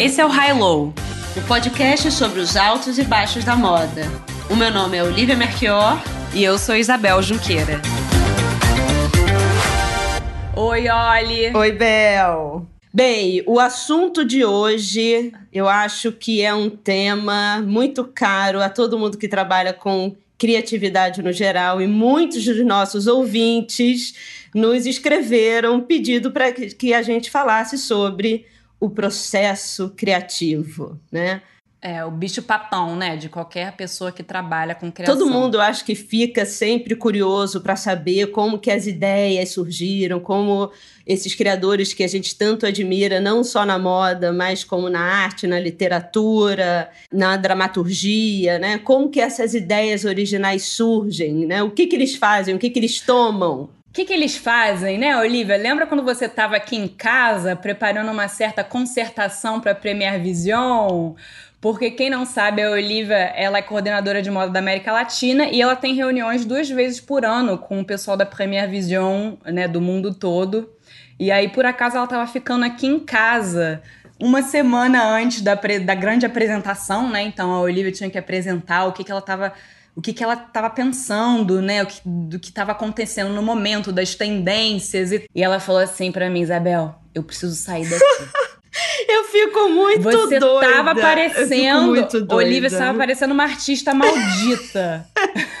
[0.00, 0.94] Esse é o High Low,
[1.36, 4.06] o podcast sobre os altos e baixos da moda.
[4.48, 7.82] O meu nome é Olivia Merchior e eu sou Isabel Junqueira.
[10.56, 11.54] Oi, Oli.
[11.54, 12.66] Oi, Bel.
[12.90, 18.98] Bem, o assunto de hoje eu acho que é um tema muito caro a todo
[18.98, 24.14] mundo que trabalha com criatividade no geral e muitos dos nossos ouvintes
[24.54, 28.46] nos escreveram pedido para que a gente falasse sobre
[28.80, 31.42] o processo criativo, né?
[31.82, 33.16] É, o bicho papão, né?
[33.16, 35.16] De qualquer pessoa que trabalha com criação.
[35.16, 40.20] Todo mundo, eu acho que fica sempre curioso para saber como que as ideias surgiram,
[40.20, 40.70] como
[41.06, 45.46] esses criadores que a gente tanto admira, não só na moda, mas como na arte,
[45.46, 48.76] na literatura, na dramaturgia, né?
[48.76, 51.62] Como que essas ideias originais surgem, né?
[51.62, 54.98] O que que eles fazem, o que que eles tomam o que, que, eles fazem,
[54.98, 55.56] né, Olivia?
[55.56, 61.14] Lembra quando você estava aqui em casa preparando uma certa concertação para a Premier Vision?
[61.60, 65.60] Porque quem não sabe, a Olivia ela é coordenadora de moda da América Latina e
[65.60, 69.80] ela tem reuniões duas vezes por ano com o pessoal da Premier Vision, né, do
[69.80, 70.70] mundo todo.
[71.18, 73.82] E aí, por acaso, ela estava ficando aqui em casa
[74.20, 77.22] uma semana antes da, da grande apresentação, né?
[77.22, 79.52] Então a Olivia tinha que apresentar o que, que ela estava
[80.00, 81.82] o que, que ela estava pensando, né?
[81.82, 85.12] O que, do que estava acontecendo no momento, das tendências.
[85.12, 88.04] E, e ela falou assim para mim, Isabel, eu preciso sair daqui.
[89.08, 90.68] Eu fico muito você doida.
[90.68, 91.92] Você tava parecendo.
[92.32, 95.08] Olivia estava parecendo uma artista maldita.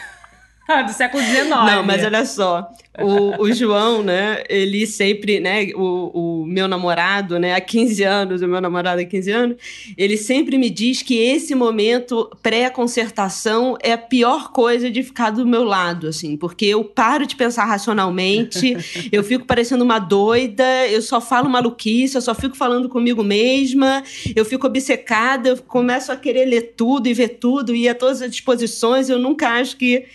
[0.86, 1.48] do século XIX.
[1.48, 2.70] Não, mas olha só.
[2.98, 8.42] O, o João, né, ele sempre, né, o, o meu namorado, né, há 15 anos,
[8.42, 9.56] o meu namorado há 15 anos,
[9.96, 15.46] ele sempre me diz que esse momento pré-concertação é a pior coisa de ficar do
[15.46, 18.76] meu lado, assim, porque eu paro de pensar racionalmente,
[19.10, 24.02] eu fico parecendo uma doida, eu só falo maluquice, eu só fico falando comigo mesma,
[24.34, 28.20] eu fico obcecada, eu começo a querer ler tudo e ver tudo, e a todas
[28.20, 30.06] as disposições, eu nunca acho que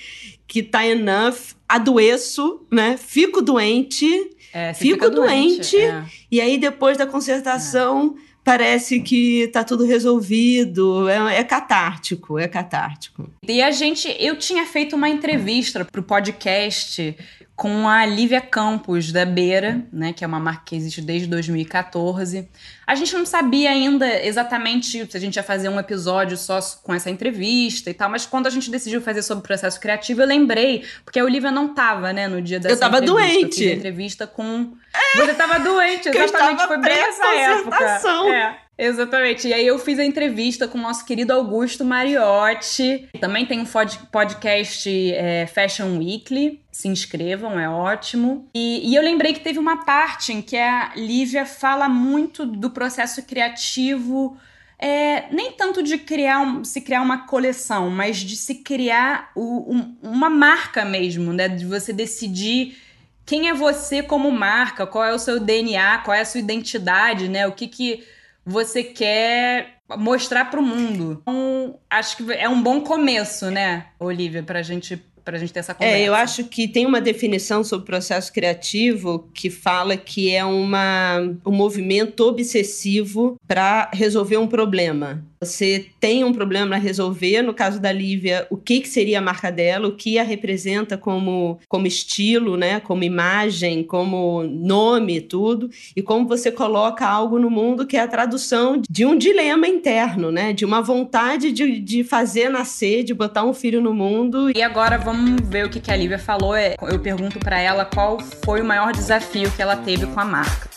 [0.47, 2.97] que tá enough, adoeço, né?
[2.97, 4.07] Fico doente,
[4.53, 6.05] é, fico doente, doente é.
[6.31, 8.21] e aí depois da concertação é.
[8.43, 13.29] parece que tá tudo resolvido, é, é, catártico, é catártico.
[13.47, 17.15] E a gente, eu tinha feito uma entrevista pro podcast
[17.55, 22.49] com a Lívia Campos, da Beira, né, que é uma marca que existe desde 2014.
[22.85, 26.93] A gente não sabia ainda exatamente se a gente ia fazer um episódio só com
[26.93, 30.27] essa entrevista e tal, mas quando a gente decidiu fazer sobre o processo criativo, eu
[30.27, 33.39] lembrei, porque a Olivia não tava, né, no dia da Eu tava entrevista.
[33.39, 33.63] doente.
[33.63, 34.73] Eu entrevista com...
[34.93, 35.17] É.
[35.21, 37.83] Você tava doente, exatamente, foi bem nessa época.
[38.29, 38.64] É.
[38.77, 39.47] Exatamente.
[39.47, 43.07] E aí eu fiz a entrevista com o nosso querido Augusto Mariotti.
[43.19, 43.65] Também tem um
[44.11, 46.61] podcast é, Fashion Weekly.
[46.71, 48.49] Se inscrevam, é ótimo.
[48.53, 52.69] E, e, eu lembrei que teve uma parte em que a Lívia fala muito do
[52.69, 54.37] processo criativo.
[54.77, 59.95] É, nem tanto de criar se criar uma coleção, mas de se criar o, um,
[60.03, 61.47] uma marca mesmo, né?
[61.47, 62.77] De você decidir
[63.25, 67.29] quem é você como marca, qual é o seu DNA, qual é a sua identidade,
[67.29, 67.47] né?
[67.47, 68.03] O que que
[68.45, 71.19] você quer mostrar para o mundo.
[71.21, 75.51] Então, acho que é um bom começo, né, Olivia, para a gente para a gente
[75.51, 75.97] ter essa conversa.
[75.97, 81.17] É, eu acho que tem uma definição sobre processo criativo que fala que é uma,
[81.43, 85.25] um movimento obsessivo para resolver um problema.
[85.45, 89.21] Você tem um problema a resolver, no caso da Lívia, o que, que seria a
[89.21, 95.69] marca dela, o que a representa como, como estilo, né, como imagem, como nome, tudo,
[95.95, 100.31] e como você coloca algo no mundo que é a tradução de um dilema interno,
[100.31, 104.51] né, de uma vontade de, de fazer nascer, de botar um filho no mundo.
[104.55, 106.55] E agora vamos ver o que, que a Lívia falou.
[106.55, 110.25] É, eu pergunto para ela qual foi o maior desafio que ela teve com a
[110.25, 110.69] marca.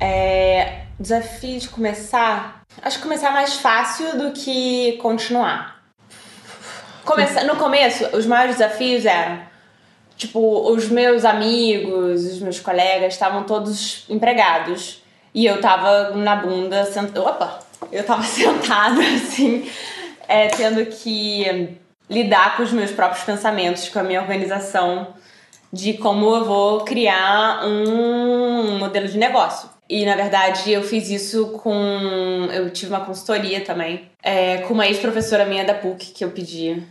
[0.00, 2.62] É, desafio de começar.
[2.82, 5.82] Acho que começar é mais fácil do que continuar.
[7.04, 9.40] Começa, no começo, os maiores desafios eram
[10.16, 15.02] tipo, os meus amigos, os meus colegas estavam todos empregados.
[15.32, 17.16] E eu tava na bunda, sent...
[17.16, 17.60] opa,
[17.92, 19.70] eu tava sentada assim,
[20.26, 21.78] é, tendo que
[22.10, 25.14] lidar com os meus próprios pensamentos, com a minha organização
[25.72, 29.77] de como eu vou criar um modelo de negócio.
[29.88, 32.48] E na verdade eu fiz isso com.
[32.52, 36.82] Eu tive uma consultoria também, é, com uma ex-professora minha da PUC que eu pedi.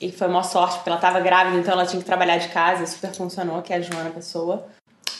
[0.00, 2.86] E foi uma sorte, porque ela estava grávida, então ela tinha que trabalhar de casa,
[2.86, 4.66] super funcionou, que é a Joana Pessoa.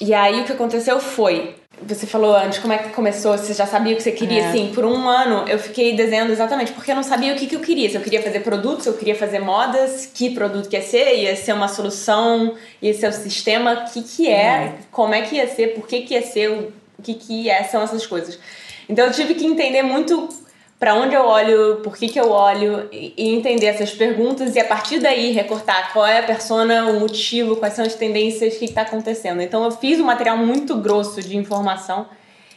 [0.01, 1.57] E aí o que aconteceu foi.
[1.83, 4.53] Você falou antes como é que começou, você já sabia o que você queria, é.
[4.53, 4.73] sim.
[4.75, 7.61] Por um ano eu fiquei desenhando exatamente porque eu não sabia o que, que eu
[7.61, 7.89] queria.
[7.89, 11.15] Se eu queria fazer produtos, se eu queria fazer modas, que produto que ia ser,
[11.17, 15.15] ia ser uma solução, ia ser o um sistema, o que, que é, é, como
[15.15, 18.07] é que ia ser, por que, que ia ser, o que, que é, são essas
[18.07, 18.39] coisas.
[18.89, 20.29] Então eu tive que entender muito
[20.79, 24.65] para onde eu olho, por que, que eu olho e, entender essas perguntas e a
[24.65, 28.67] partir daí recortar qual é a persona, o motivo, quais são as tendências, o que
[28.67, 29.43] está acontecendo.
[29.43, 32.07] Então eu fiz um material muito grosso de informação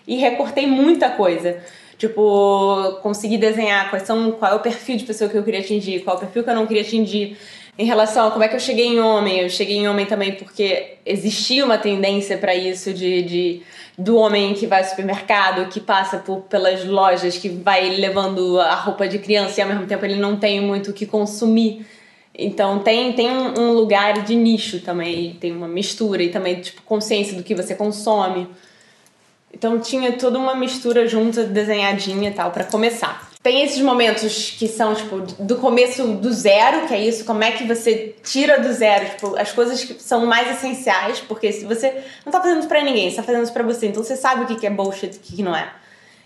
[0.08, 1.64] e recortei muita coisa.
[1.98, 6.00] Tipo, consegui desenhar quais são, qual é o perfil de pessoa que eu queria atingir,
[6.00, 7.38] qual é o perfil que eu não queria atingir.
[7.78, 10.34] Em relação a como é que eu cheguei em homem, eu cheguei em homem também
[10.34, 13.62] porque existia uma tendência para isso de, de
[14.04, 18.76] do homem que vai ao supermercado, que passa por, pelas lojas, que vai levando a
[18.76, 21.86] roupa de criança e ao mesmo tempo ele não tem muito o que consumir.
[22.34, 27.36] Então tem, tem um, lugar de nicho também, tem uma mistura e também tipo consciência
[27.36, 28.48] do que você consome.
[29.54, 33.31] Então tinha toda uma mistura junta, desenhadinha e tal, para começar.
[33.44, 37.52] Tem esses momentos que são, tipo, do começo do zero, que é isso, como é
[37.52, 42.04] que você tira do zero, tipo, as coisas que são mais essenciais, porque se você
[42.24, 44.44] não tá fazendo isso pra ninguém, você tá fazendo isso pra você, então você sabe
[44.44, 45.72] o que é bullshit e o que não é.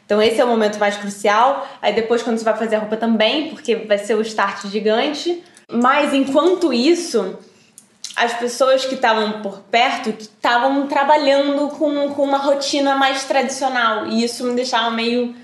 [0.06, 1.68] Então esse é o momento mais crucial.
[1.82, 5.44] Aí depois, quando você vai fazer a roupa também, porque vai ser o start gigante.
[5.72, 7.40] Mas enquanto isso,
[8.16, 14.06] as pessoas que estavam por perto estavam trabalhando com, com uma rotina mais tradicional.
[14.08, 15.36] E isso me deixava meio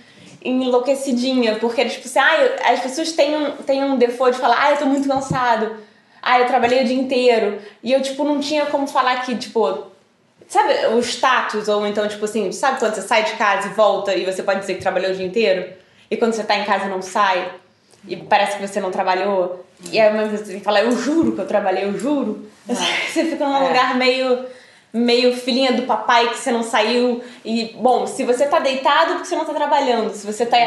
[0.43, 4.71] enlouquecidinha, porque tipo assim, ah, as pessoas têm um, têm um default de falar, ah,
[4.71, 5.75] eu tô muito cansado,
[6.21, 7.59] ah, eu trabalhei o dia inteiro.
[7.83, 9.87] E eu, tipo, não tinha como falar que, tipo,
[10.47, 14.15] sabe o status, ou então, tipo assim, sabe quando você sai de casa e volta
[14.15, 15.73] e você pode dizer que trabalhou o dia inteiro?
[16.09, 17.51] E quando você tá em casa não sai?
[18.07, 19.65] E parece que você não trabalhou?
[19.91, 22.47] E aí uma vez você fala, eu juro que eu trabalhei, eu juro.
[22.67, 22.73] É.
[23.09, 23.67] Você fica num é.
[23.67, 24.45] lugar meio
[24.93, 27.23] meio filhinha do papai que você não saiu.
[27.45, 30.13] E, bom, se você tá deitado, porque você não tá trabalhando.
[30.13, 30.57] Se você tá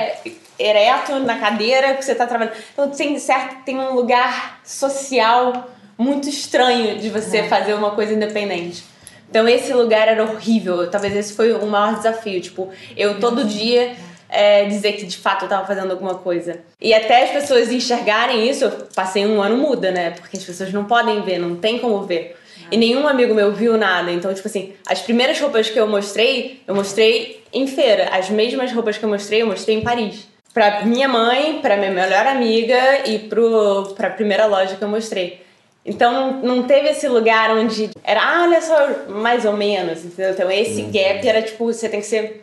[0.58, 2.56] ereto na cadeira, porque você tá trabalhando.
[2.72, 7.48] Então, tem, certo, tem um lugar social muito estranho de você é.
[7.48, 8.84] fazer uma coisa independente.
[9.28, 10.90] Então, esse lugar era horrível.
[10.90, 12.40] Talvez esse foi o maior desafio.
[12.40, 13.94] Tipo, eu todo dia
[14.28, 16.60] é, dizer que de fato eu tava fazendo alguma coisa.
[16.80, 20.10] E até as pessoas enxergarem isso, eu passei um ano muda, né?
[20.10, 22.36] Porque as pessoas não podem ver, não tem como ver.
[22.70, 24.10] E nenhum amigo meu viu nada.
[24.10, 28.08] Então, tipo assim, as primeiras roupas que eu mostrei, eu mostrei em feira.
[28.12, 30.26] As mesmas roupas que eu mostrei, eu mostrei em Paris.
[30.52, 35.42] Pra minha mãe, pra minha melhor amiga e pro, pra primeira loja que eu mostrei.
[35.84, 40.32] Então não teve esse lugar onde era, ah, olha só, mais ou menos, entendeu?
[40.32, 42.42] Então esse gap era tipo, você tem que ser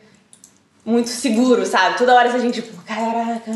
[0.86, 1.98] muito seguro, sabe?
[1.98, 3.52] Toda hora a gente, tipo, caraca.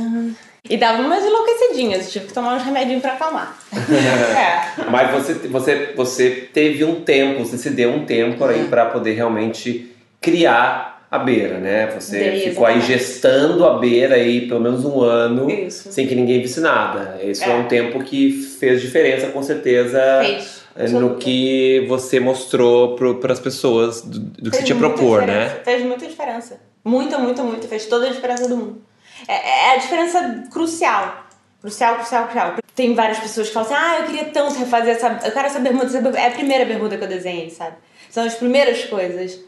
[0.70, 3.58] E dava umas enlouquecidinhas, tive que tomar uns remedinhos pra acalmar.
[3.74, 4.90] é.
[4.90, 8.70] Mas você, você, você teve um tempo, você se deu um tempo aí uhum.
[8.70, 11.88] para poder realmente criar a beira, né?
[11.92, 12.92] Você Dei, ficou exatamente.
[12.92, 15.92] aí gestando a beira aí pelo menos um ano Isso.
[15.92, 17.20] sem que ninguém visse nada.
[17.24, 17.52] Isso é.
[17.52, 20.00] é um tempo que fez diferença, com certeza.
[20.22, 25.22] Fez é, no que você mostrou para as pessoas do, do que você tinha propor,
[25.22, 25.46] né?
[25.46, 25.50] né?
[25.64, 26.60] Fez muita diferença.
[26.84, 27.68] Muita, muita, muita.
[27.68, 28.82] Fez toda a diferença do mundo.
[29.28, 31.26] É, é a diferença crucial.
[31.62, 32.56] Crucial, crucial, crucial.
[32.76, 35.20] Tem várias pessoas que falam assim: ah, eu queria tanto refazer essa.
[35.24, 36.20] Eu quero essa bermuda, essa bermuda.
[36.20, 37.76] É a primeira bermuda que eu desenhei, sabe?
[38.10, 39.40] São as primeiras coisas.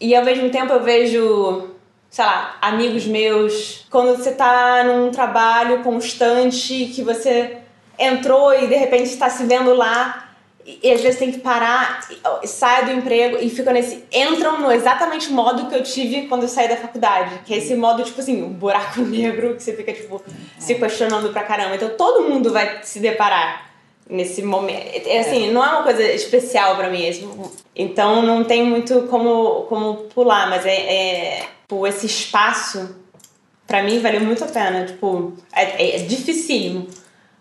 [0.00, 1.70] E ao mesmo tempo eu vejo,
[2.10, 7.58] sei lá, amigos meus, quando você tá num trabalho constante, que você
[7.98, 10.23] entrou e de repente está se vendo lá
[10.66, 12.08] e às vezes tem que parar,
[12.44, 14.02] sai do emprego e fica nesse.
[14.10, 17.40] Entram no exatamente modo que eu tive quando eu saí da faculdade.
[17.44, 20.22] Que é esse modo, tipo assim, um buraco negro que você fica, tipo,
[20.58, 21.76] se questionando pra caramba.
[21.76, 23.72] Então todo mundo vai se deparar
[24.08, 25.06] nesse momento.
[25.06, 27.02] É, assim, não é uma coisa especial para mim.
[27.76, 32.96] Então não tem muito como, como pular, mas é, é tipo, esse espaço,
[33.66, 34.86] para mim, valeu muito a pena.
[34.86, 36.86] Tipo, é, é dificílimo,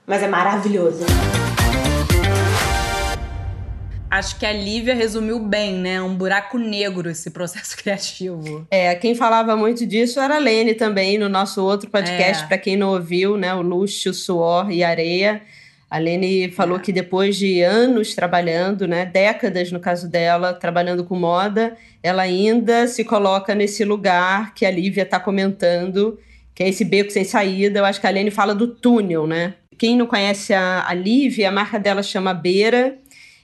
[0.06, 1.06] mas é maravilhoso
[4.14, 6.02] acho que a Lívia resumiu bem, né?
[6.02, 8.66] Um buraco negro esse processo criativo.
[8.70, 12.48] É, quem falava muito disso era a Lene também, no nosso outro podcast, é.
[12.48, 13.54] para quem não ouviu, né?
[13.56, 15.42] O Luxo, Suor e Areia.
[15.90, 16.80] A Lene falou é.
[16.80, 22.88] que depois de anos trabalhando, né, décadas no caso dela, trabalhando com moda, ela ainda
[22.88, 26.20] se coloca nesse lugar que a Lívia está comentando,
[26.56, 27.80] que é esse beco sem saída.
[27.80, 29.56] Eu acho que a Lene fala do túnel, né?
[29.78, 32.98] Quem não conhece a, a Lívia, a marca dela chama Beira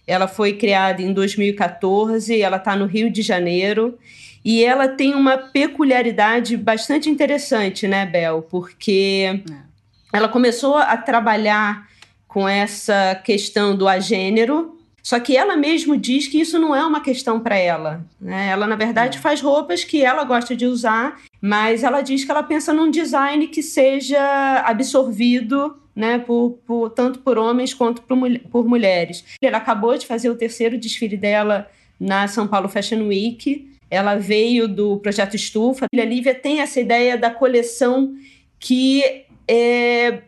[0.10, 3.96] ela foi criada em 2014, ela está no Rio de Janeiro
[4.44, 8.42] e ela tem uma peculiaridade bastante interessante, né, Bel?
[8.42, 10.18] Porque é.
[10.18, 11.88] ela começou a trabalhar
[12.28, 14.78] com essa questão do agênero,
[15.10, 18.06] só que ela mesmo diz que isso não é uma questão para ela.
[18.22, 18.50] Né?
[18.50, 19.20] Ela, na verdade, é.
[19.20, 23.48] faz roupas que ela gosta de usar, mas ela diz que ela pensa num design
[23.48, 28.20] que seja absorvido né, por, por, tanto por homens quanto por,
[28.51, 29.25] por mulheres.
[29.42, 31.68] Ela acabou de fazer o terceiro desfile dela
[32.00, 33.68] na São Paulo Fashion Week.
[33.89, 35.88] ela veio do projeto Estufa.
[35.92, 38.13] A Lívia tem essa ideia da coleção
[38.60, 40.22] que é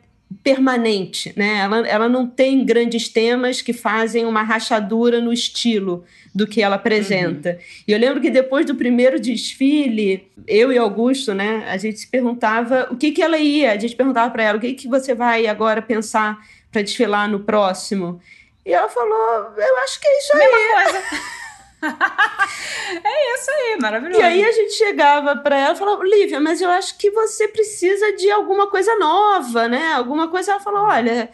[0.43, 1.59] permanente, né?
[1.59, 6.75] Ela, ela não tem grandes temas que fazem uma rachadura no estilo do que ela
[6.75, 7.51] apresenta.
[7.51, 7.83] Uhum.
[7.87, 12.07] E eu lembro que depois do primeiro desfile, eu e Augusto, né, a gente se
[12.07, 15.13] perguntava o que que ela ia, a gente perguntava para ela o que que você
[15.13, 16.39] vai agora pensar
[16.71, 18.21] para desfilar no próximo.
[18.65, 20.39] E ela falou, eu acho que é isso aí.
[20.39, 21.31] Mesma coisa.
[23.03, 24.19] é isso aí, maravilhoso.
[24.19, 27.47] E aí a gente chegava para ela e falava, Lívia, mas eu acho que você
[27.47, 29.93] precisa de alguma coisa nova, né?
[29.93, 30.51] Alguma coisa.
[30.51, 31.29] Ela falou, olha,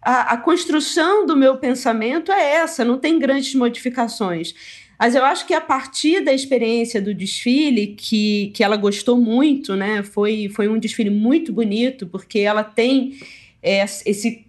[0.00, 4.54] a, a construção do meu pensamento é essa, não tem grandes modificações.
[4.98, 9.74] Mas eu acho que a partir da experiência do desfile, que, que ela gostou muito,
[9.74, 10.02] né?
[10.02, 13.18] Foi, foi um desfile muito bonito, porque ela tem
[13.62, 14.46] é, esse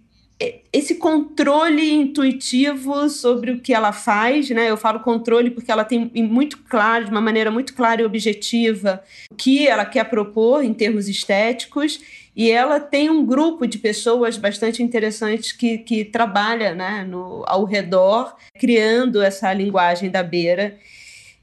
[0.72, 4.68] esse controle intuitivo sobre o que ela faz, né?
[4.68, 9.02] Eu falo controle porque ela tem muito claro, de uma maneira muito clara e objetiva,
[9.30, 12.00] o que ela quer propor em termos estéticos.
[12.36, 17.64] E ela tem um grupo de pessoas bastante interessantes que, que trabalha né, no, ao
[17.64, 20.76] redor, criando essa linguagem da beira.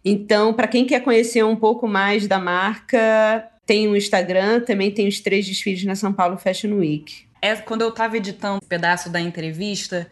[0.03, 4.91] Então, para quem quer conhecer um pouco mais da marca, tem o um Instagram, também
[4.91, 8.67] tem os três desfiles na São Paulo Fashion Week é, quando eu estava editando um
[8.67, 10.07] pedaço da entrevista,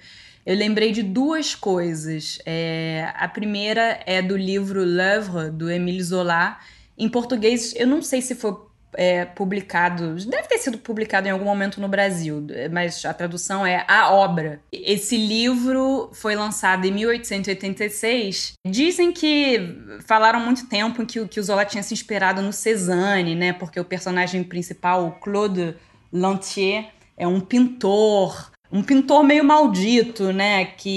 [0.46, 2.40] eu lembrei de duas coisas.
[2.46, 6.58] É, a primeira é do livro L'œuvre, do Émile Zola.
[6.98, 8.56] Em português, eu não sei se foi
[8.94, 13.86] é, publicado, deve ter sido publicado em algum momento no Brasil, mas a tradução é
[13.88, 14.60] A Obra.
[14.72, 18.54] Esse livro foi lançado em 1886.
[18.66, 23.54] Dizem que falaram muito tempo que, que o Zola tinha se inspirado no Cézanne, né?
[23.54, 25.76] Porque o personagem principal, o Claude
[26.12, 30.66] Lantier, é um pintor, um pintor meio maldito, né?
[30.66, 30.90] Que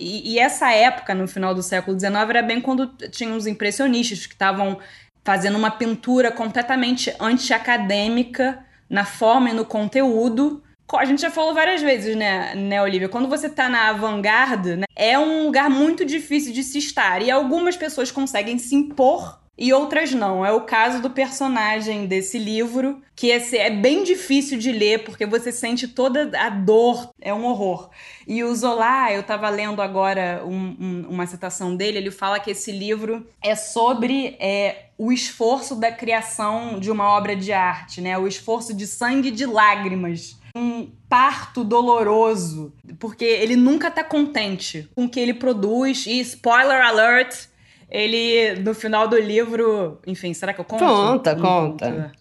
[0.00, 4.24] e, e, essa época, no final do século XIX, era bem quando tinha os impressionistas
[4.24, 4.78] que estavam
[5.24, 10.62] fazendo uma pintura completamente anti-acadêmica na forma e no conteúdo.
[10.92, 13.08] A gente já falou várias vezes, né, né Olivia?
[13.08, 17.20] Quando você tá na avant-garde, né, é um lugar muito difícil de se estar.
[17.20, 20.44] E algumas pessoas conseguem se impor e outras não.
[20.44, 25.24] É o caso do personagem desse livro, que é, é bem difícil de ler, porque
[25.24, 27.90] você sente toda a dor, é um horror.
[28.26, 32.50] E o Zola, eu estava lendo agora um, um, uma citação dele, ele fala que
[32.50, 38.18] esse livro é sobre é, o esforço da criação de uma obra de arte, né?
[38.18, 44.88] o esforço de sangue e de lágrimas um parto doloroso, porque ele nunca tá contente
[44.94, 46.06] com o que ele produz.
[46.06, 47.48] E spoiler alert,
[47.94, 50.00] ele, no final do livro.
[50.04, 50.84] Enfim, será que eu conto?
[50.84, 52.12] Conta, conta.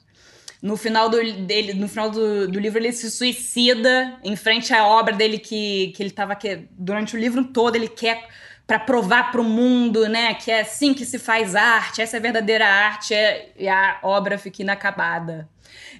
[0.62, 4.86] No final, do, dele, no final do, do livro, ele se suicida em frente à
[4.86, 6.36] obra dele que, que ele estava.
[6.36, 8.27] Que, durante o livro todo, ele quer
[8.68, 12.20] para provar para o mundo, né, que é assim que se faz arte, essa é
[12.20, 15.50] a verdadeira arte, é, e a obra fica inacabada.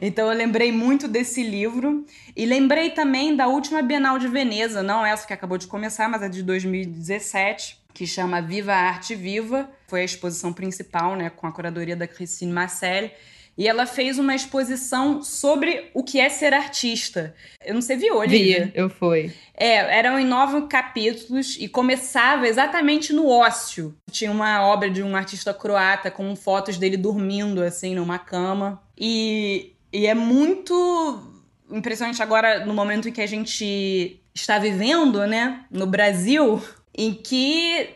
[0.02, 5.06] Então eu lembrei muito desse livro e lembrei também da última Bienal de Veneza, não
[5.06, 9.70] essa que acabou de começar, mas a de 2017, que chama Viva a Arte Viva.
[9.88, 13.12] Foi a exposição principal, né, com a curadoria da Christine Marcel.
[13.56, 17.36] E ela fez uma exposição sobre o que é ser artista.
[17.64, 18.66] Eu não sei, viu, Olivia?
[18.66, 19.32] Vi, eu fui.
[19.54, 23.96] É, eram em nove capítulos e começava exatamente no ócio.
[24.10, 28.82] Tinha uma obra de um artista croata com fotos dele dormindo, assim, numa cama.
[28.98, 31.32] E, e é muito
[31.72, 36.62] impressionante agora, no momento em que a gente está vivendo, né, no Brasil,
[36.96, 37.90] em que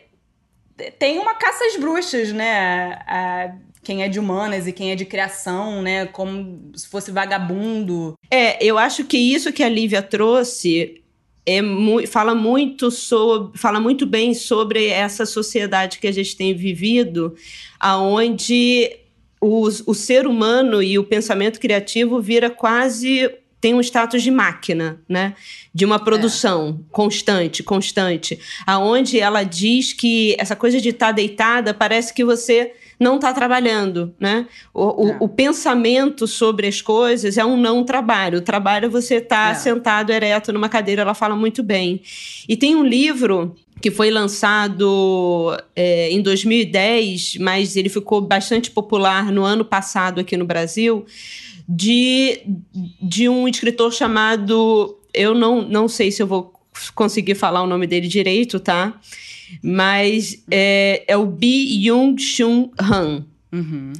[0.98, 2.98] tem uma caça às bruxas, né?
[3.06, 6.06] A, quem é de humanas e quem é de criação, né?
[6.06, 8.14] Como se fosse vagabundo.
[8.30, 11.02] É, eu acho que isso que a Lívia trouxe
[11.46, 16.54] é mu fala muito sobre, fala muito bem sobre essa sociedade que a gente tem
[16.54, 17.34] vivido,
[17.80, 18.90] aonde
[19.40, 23.30] o, o ser humano e o pensamento criativo vira quase
[23.60, 25.34] tem um status de máquina, né?
[25.74, 26.84] De uma produção é.
[26.92, 32.72] constante, constante, aonde ela diz que essa coisa de estar tá deitada parece que você
[33.00, 34.46] não está trabalhando, né?
[34.74, 35.16] O, é.
[35.20, 38.38] o, o, pensamento sobre as coisas é um não trabalho.
[38.38, 39.54] O trabalho é você estar tá é.
[39.54, 42.00] sentado ereto numa cadeira, ela fala muito bem.
[42.48, 49.30] E tem um livro que foi lançado é, em 2010, mas ele ficou bastante popular
[49.30, 51.06] no ano passado aqui no Brasil,
[51.68, 52.40] de,
[53.00, 54.98] de um escritor chamado.
[55.14, 56.52] Eu não, não sei se eu vou
[56.94, 58.98] conseguir falar o nome dele direito, tá?
[59.62, 63.24] Mas é, é o Bi Young Chun Han.
[63.52, 63.92] Uhum.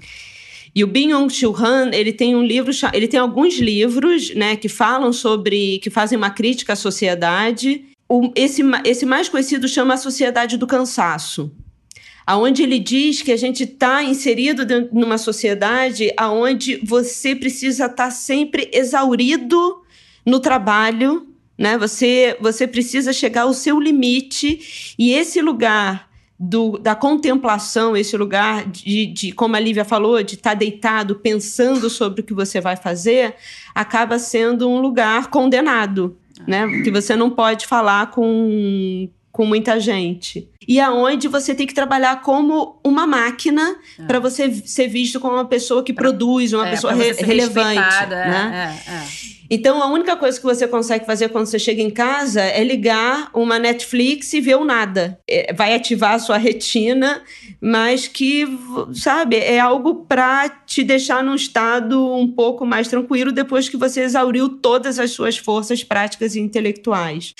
[0.75, 4.55] E o Bin Young Chul Han, ele tem um livro, ele tem alguns livros, né,
[4.55, 7.83] que falam sobre, que fazem uma crítica à sociedade.
[8.09, 11.53] O, esse, esse mais conhecido chama A Sociedade do Cansaço
[12.29, 17.97] aonde ele diz que a gente está inserido dentro, numa sociedade aonde você precisa estar
[17.97, 19.83] tá sempre exaurido
[20.27, 21.79] no trabalho, né?
[21.79, 26.07] Você, você precisa chegar ao seu limite e esse lugar
[26.39, 31.17] do, da contemplação, esse lugar de, de, como a Lívia falou, de estar tá deitado
[31.17, 33.37] pensando sobre o que você vai fazer,
[33.75, 36.15] acaba sendo um lugar condenado,
[36.47, 36.83] né?
[36.83, 40.49] Que você não pode falar com, com muita gente.
[40.67, 44.05] E aonde você tem que trabalhar como uma máquina é.
[44.05, 48.07] para você ser visto como uma pessoa que pra, produz, uma é, pessoa re relevante.
[48.09, 48.79] Né?
[49.51, 53.31] Então, a única coisa que você consegue fazer quando você chega em casa é ligar
[53.33, 55.19] uma Netflix e ver o nada.
[55.27, 57.23] É, vai ativar a sua retina,
[57.59, 58.47] mas que,
[58.93, 64.03] sabe, é algo para te deixar num estado um pouco mais tranquilo depois que você
[64.03, 67.35] exauriu todas as suas forças práticas e intelectuais.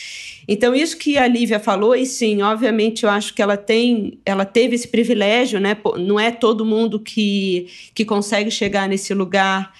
[0.49, 4.47] Então, isso que a Lívia falou, e sim, obviamente, eu acho que ela tem, ela
[4.47, 5.77] teve esse privilégio, né?
[5.99, 9.71] Não é todo mundo que, que consegue chegar nesse lugar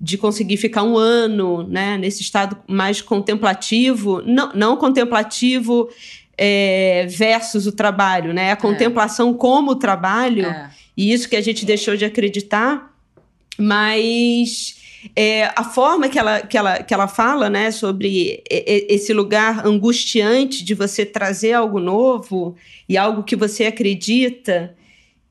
[0.00, 1.96] de conseguir ficar um ano, né?
[1.96, 5.88] Nesse estado mais contemplativo, não, não contemplativo
[6.36, 8.48] é, versus o trabalho, né?
[8.48, 8.56] A é.
[8.56, 9.34] contemplação é.
[9.34, 10.70] como trabalho, é.
[10.96, 12.94] e isso que a gente deixou de acreditar,
[13.58, 14.76] mas
[15.14, 20.64] é, a forma que ela, que, ela, que ela fala né, sobre esse lugar angustiante
[20.64, 22.56] de você trazer algo novo
[22.88, 24.74] e algo que você acredita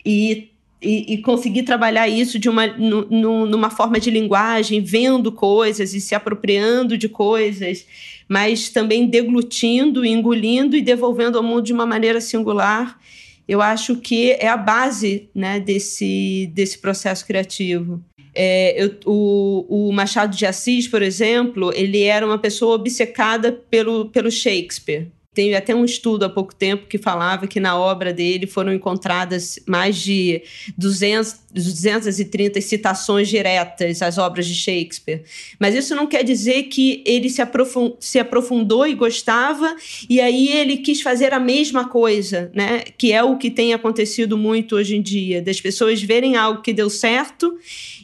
[0.06, 0.50] e,
[0.82, 6.02] e, e conseguir trabalhar isso de uma, no, numa forma de linguagem, vendo coisas e
[6.02, 7.86] se apropriando de coisas,
[8.28, 13.00] mas também deglutindo, engolindo e devolvendo ao mundo de uma maneira singular.
[13.48, 18.04] Eu acho que é a base né, desse, desse processo criativo.
[18.34, 24.10] É, eu, o, o, Machado de Assis, por exemplo, ele era uma pessoa obcecada pelo,
[24.10, 25.08] pelo Shakespeare.
[25.36, 29.60] Tem até um estudo há pouco tempo que falava que na obra dele foram encontradas
[29.68, 30.42] mais de
[30.78, 35.24] 200, 230 citações diretas às obras de Shakespeare.
[35.60, 39.76] Mas isso não quer dizer que ele se, aprofund, se aprofundou e gostava,
[40.10, 42.86] e aí ele quis fazer a mesma coisa, né?
[42.98, 46.72] que é o que tem acontecido muito hoje em dia, das pessoas verem algo que
[46.72, 47.60] deu certo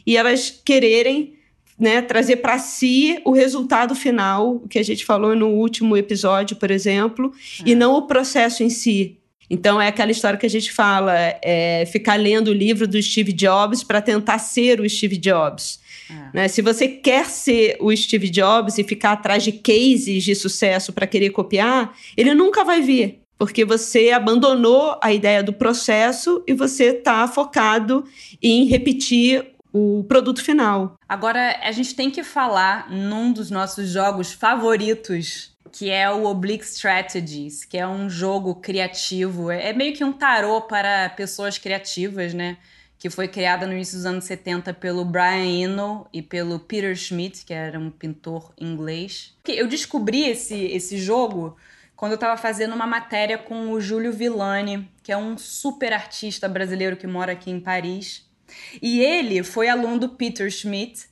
[0.06, 1.32] e elas quererem
[1.82, 6.70] né, trazer para si o resultado final, que a gente falou no último episódio, por
[6.70, 7.70] exemplo, é.
[7.70, 9.18] e não o processo em si.
[9.50, 13.32] Então é aquela história que a gente fala, é ficar lendo o livro do Steve
[13.32, 15.80] Jobs para tentar ser o Steve Jobs.
[16.08, 16.36] É.
[16.36, 16.48] Né?
[16.48, 21.06] Se você quer ser o Steve Jobs e ficar atrás de cases de sucesso para
[21.06, 26.90] querer copiar, ele nunca vai vir porque você abandonou a ideia do processo e você
[26.90, 28.04] está focado
[28.40, 30.94] em repetir o produto final.
[31.08, 36.64] Agora, a gente tem que falar num dos nossos jogos favoritos, que é o Oblique
[36.64, 39.50] Strategies, que é um jogo criativo.
[39.50, 42.58] É meio que um tarô para pessoas criativas, né?
[42.98, 47.44] Que foi criada no início dos anos 70 pelo Brian Eno e pelo Peter Schmidt,
[47.44, 49.34] que era um pintor inglês.
[49.48, 51.56] Eu descobri esse, esse jogo
[51.96, 56.48] quando eu estava fazendo uma matéria com o Júlio Villani, que é um super artista
[56.48, 58.28] brasileiro que mora aqui em Paris.
[58.80, 61.06] E ele foi aluno do Peter Schmidt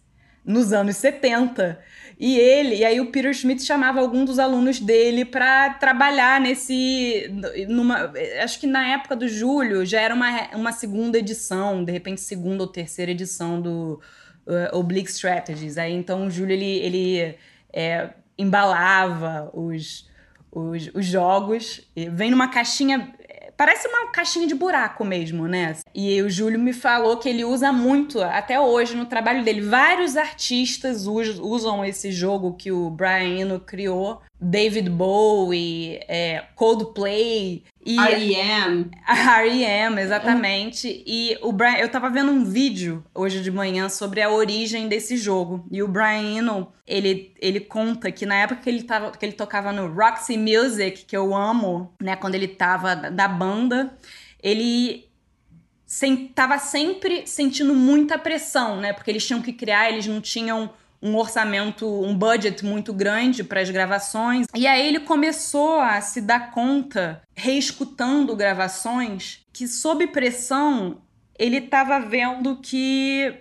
[0.44, 1.78] nos anos 70.
[2.18, 7.30] E ele, e aí o Peter Schmidt chamava algum dos alunos dele para trabalhar nesse
[7.66, 12.20] numa, acho que na época do Júlio já era uma, uma segunda edição, de repente
[12.20, 14.00] segunda ou terceira edição do
[14.46, 15.78] uh, Oblique Strategies.
[15.78, 17.38] Aí então o Júlio ele, ele
[17.72, 20.06] é, embalava os,
[20.52, 21.80] os, os jogos,
[22.12, 23.14] vem numa caixinha
[23.60, 25.76] Parece uma caixinha de buraco mesmo, né?
[25.94, 29.60] E o Júlio me falou que ele usa muito, até hoje, no trabalho dele.
[29.60, 37.64] Vários artistas usam esse jogo que o Brian Eno criou David Bowie, é, Coldplay.
[37.84, 38.90] E R.E.M.
[39.06, 41.02] R.E.M., exatamente.
[41.06, 45.16] E o Brian, eu tava vendo um vídeo hoje de manhã sobre a origem desse
[45.16, 45.66] jogo.
[45.70, 49.32] E o Brian Eno, ele, ele conta que na época que ele, tava, que ele
[49.32, 53.96] tocava no Roxy Music, que eu amo, né, quando ele tava da banda,
[54.42, 55.10] ele
[55.86, 58.92] estava sempre sentindo muita pressão, né?
[58.92, 60.70] Porque eles tinham que criar, eles não tinham
[61.02, 64.46] um orçamento, um budget muito grande para as gravações.
[64.54, 71.00] E aí ele começou a se dar conta, reescutando gravações, que sob pressão
[71.38, 73.32] ele estava vendo que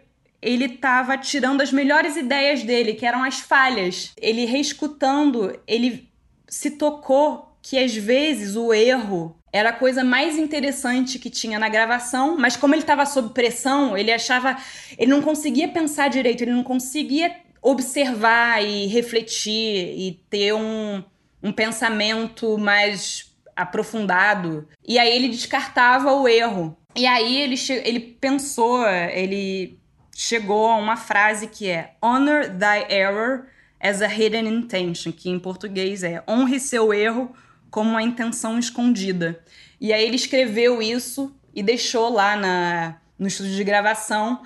[0.42, 4.14] ele estava tirando as melhores ideias dele, que eram as falhas.
[4.16, 6.10] Ele reescutando, ele
[6.48, 11.68] se tocou que às vezes o erro era a coisa mais interessante que tinha na
[11.68, 14.56] gravação, mas como ele estava sob pressão, ele achava.
[14.98, 21.04] Ele não conseguia pensar direito, ele não conseguia observar e refletir e ter um,
[21.42, 24.68] um pensamento mais aprofundado.
[24.88, 26.78] E aí ele descartava o erro.
[26.96, 29.78] E aí ele, ele pensou, ele
[30.16, 33.46] chegou a uma frase que é Honor thy error
[33.80, 37.34] as a hidden intention, que em português é honre seu erro
[37.72, 39.42] como uma intenção escondida.
[39.80, 44.42] E aí ele escreveu isso e deixou lá na, no estúdio de gravação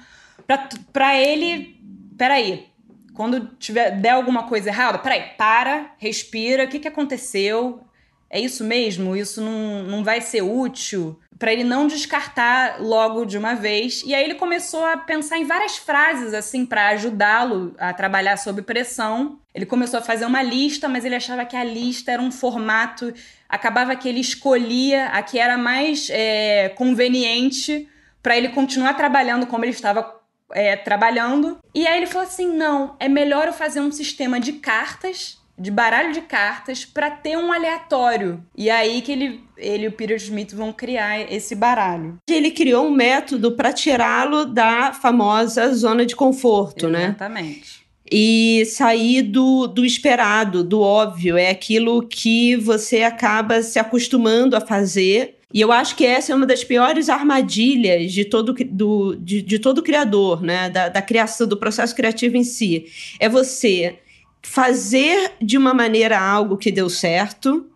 [0.91, 1.81] para ele,
[2.17, 2.67] peraí,
[3.13, 7.81] quando tiver der alguma coisa errada, peraí, para, respira, o que, que aconteceu?
[8.29, 9.15] É isso mesmo?
[9.15, 11.19] Isso não, não vai ser útil?
[11.37, 14.01] Para ele não descartar logo de uma vez.
[14.05, 18.63] E aí ele começou a pensar em várias frases, assim, para ajudá-lo a trabalhar sob
[18.63, 19.39] pressão.
[19.53, 23.13] Ele começou a fazer uma lista, mas ele achava que a lista era um formato.
[23.47, 27.87] Acabava que ele escolhia a que era mais é, conveniente
[28.23, 30.22] para ele continuar trabalhando como ele estava
[30.53, 31.57] é, trabalhando.
[31.73, 35.69] E aí ele falou assim: não, é melhor eu fazer um sistema de cartas, de
[35.69, 38.43] baralho de cartas, para ter um aleatório.
[38.55, 42.17] E aí que ele, ele e o Peter Smith vão criar esse baralho.
[42.29, 46.99] Ele criou um método para tirá-lo da famosa zona de conforto, Exatamente.
[46.99, 47.09] né?
[47.09, 47.83] Exatamente
[48.15, 51.35] e sair do, do esperado, do óbvio.
[51.35, 56.35] É aquilo que você acaba se acostumando a fazer e eu acho que essa é
[56.35, 60.69] uma das piores armadilhas de todo, do, de, de todo criador, né?
[60.69, 62.87] Da, da criação, do processo criativo em si.
[63.19, 63.99] É você
[64.41, 67.67] fazer de uma maneira algo que deu certo,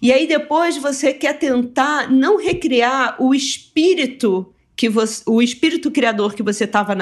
[0.00, 6.34] e aí depois você quer tentar não recriar o espírito que você, o espírito criador
[6.34, 6.94] que você estava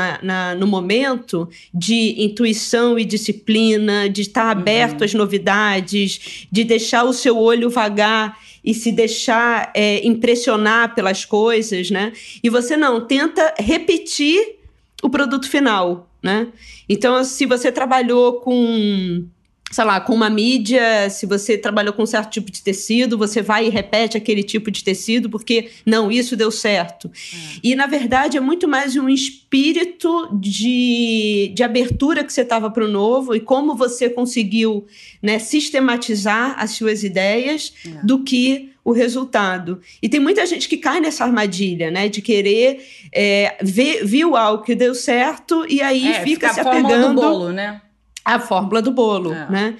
[0.56, 5.04] no momento de intuição e disciplina, de estar aberto uhum.
[5.04, 11.90] às novidades, de deixar o seu olho vagar e se deixar é, impressionar pelas coisas,
[11.90, 12.12] né?
[12.42, 14.56] E você não tenta repetir
[15.02, 16.48] o produto final, né?
[16.88, 19.26] Então, se você trabalhou com
[19.70, 23.42] sei lá, com uma mídia, se você trabalhou com um certo tipo de tecido, você
[23.42, 27.08] vai e repete aquele tipo de tecido, porque não, isso deu certo.
[27.08, 27.36] É.
[27.62, 32.84] E, na verdade, é muito mais um espírito de, de abertura que você estava para
[32.84, 34.86] o novo e como você conseguiu
[35.20, 38.06] né, sistematizar as suas ideias é.
[38.06, 39.80] do que o resultado.
[40.02, 42.06] E tem muita gente que cai nessa armadilha, né?
[42.08, 47.14] De querer é, ver, viu algo que deu certo e aí é, fica se apegando.
[47.14, 47.80] Bolo, né?
[48.24, 49.50] A fórmula do bolo, é.
[49.50, 49.76] né?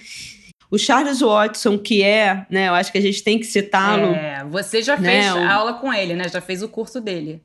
[0.71, 4.13] O Charles Watson, que é, né, eu acho que a gente tem que citá-lo.
[4.15, 5.39] É, você já né, fez o...
[5.39, 6.29] aula com ele, né?
[6.29, 7.41] Já fez o curso dele.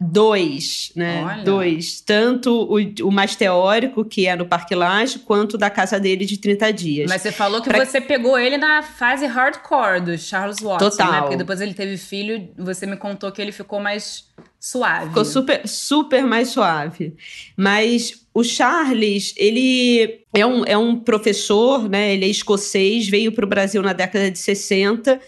[0.00, 1.22] Dois, né?
[1.24, 1.44] Olha.
[1.44, 2.00] Dois.
[2.00, 6.38] Tanto o, o mais teórico, que é no Parque Laje, quanto da casa dele de
[6.38, 7.08] 30 dias.
[7.08, 7.84] Mas você falou que pra...
[7.84, 11.12] você pegou ele na fase hardcore do Charles Watson, Total.
[11.12, 11.20] né?
[11.20, 14.24] Porque depois ele teve filho, você me contou que ele ficou mais
[14.62, 15.08] suave.
[15.08, 17.14] Ficou super, super mais suave.
[17.56, 22.14] Mas o Charles, ele é um, é um professor, né?
[22.14, 25.20] Ele é escocês, veio para o Brasil na década de 60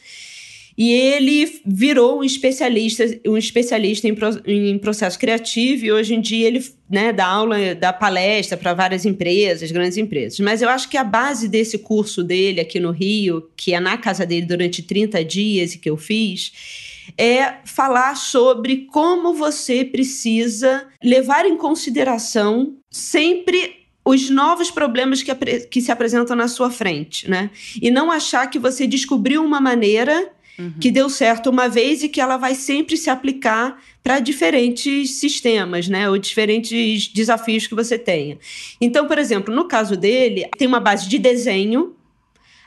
[0.79, 6.47] e ele virou um especialista, um especialista em, em processo criativo e hoje em dia
[6.47, 10.39] ele né, dá aula, dá palestra para várias empresas, grandes empresas.
[10.39, 13.97] Mas eu acho que a base desse curso dele aqui no Rio, que é na
[13.99, 16.84] casa dele durante 30 dias e que eu fiz,
[17.17, 25.81] é falar sobre como você precisa levar em consideração sempre os novos problemas que, que
[25.81, 27.51] se apresentam na sua frente, né?
[27.81, 30.75] E não achar que você descobriu uma maneira uhum.
[30.79, 35.89] que deu certo uma vez e que ela vai sempre se aplicar para diferentes sistemas,
[35.89, 36.09] né?
[36.11, 38.39] Ou diferentes desafios que você tenha.
[38.79, 41.97] Então, por exemplo, no caso dele, tem uma base de desenho,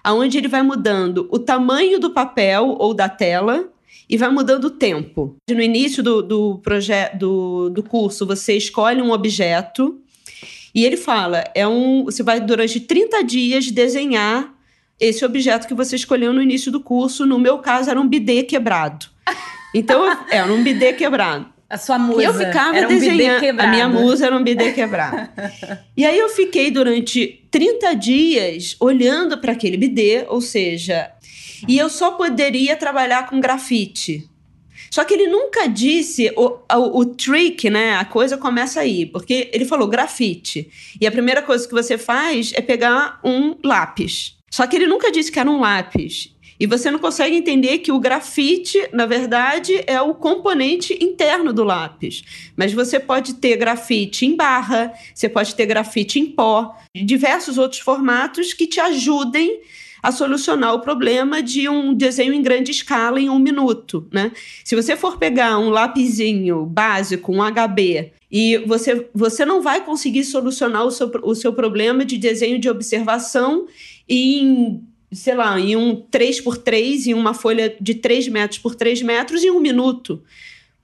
[0.04, 3.72] aonde ele vai mudando o tamanho do papel ou da tela
[4.10, 5.36] e vai mudando o tempo.
[5.50, 6.62] No início do, do,
[7.18, 10.02] do, do curso, você escolhe um objeto
[10.74, 12.06] e ele fala: é um.
[12.06, 14.54] Você vai durante 30 dias desenhar
[15.00, 17.26] esse objeto que você escolheu no início do curso.
[17.26, 19.08] No meu caso, era um bidê quebrado.
[19.74, 21.48] Então, era um bidê quebrado.
[21.70, 22.22] A sua musa.
[22.22, 23.60] E eu ficava era um desenhando.
[23.60, 25.30] a minha musa era um bidê quebrado.
[25.98, 31.12] e aí eu fiquei durante 30 dias olhando para aquele bidê, ou seja,
[31.68, 34.30] e eu só poderia trabalhar com grafite.
[34.92, 37.96] Só que ele nunca disse o, o, o, trick, né?
[37.96, 39.06] A coisa começa aí.
[39.06, 40.70] Porque ele falou grafite.
[41.00, 44.36] E a primeira coisa que você faz é pegar um lápis.
[44.50, 46.36] Só que ele nunca disse que era um lápis.
[46.60, 51.64] E você não consegue entender que o grafite, na verdade, é o componente interno do
[51.64, 52.24] lápis.
[52.56, 57.82] Mas você pode ter grafite em barra, você pode ter grafite em pó, diversos outros
[57.82, 59.62] formatos que te ajudem
[60.02, 64.32] a solucionar o problema de um desenho em grande escala em um minuto, né?
[64.64, 70.24] Se você for pegar um lapisinho básico, um HB, e você, você não vai conseguir
[70.24, 73.68] solucionar o seu, o seu problema de desenho de observação
[74.08, 74.82] em
[75.12, 79.02] sei lá, em um 3 por 3 em uma folha de 3 metros por 3
[79.04, 80.22] metros em um minuto.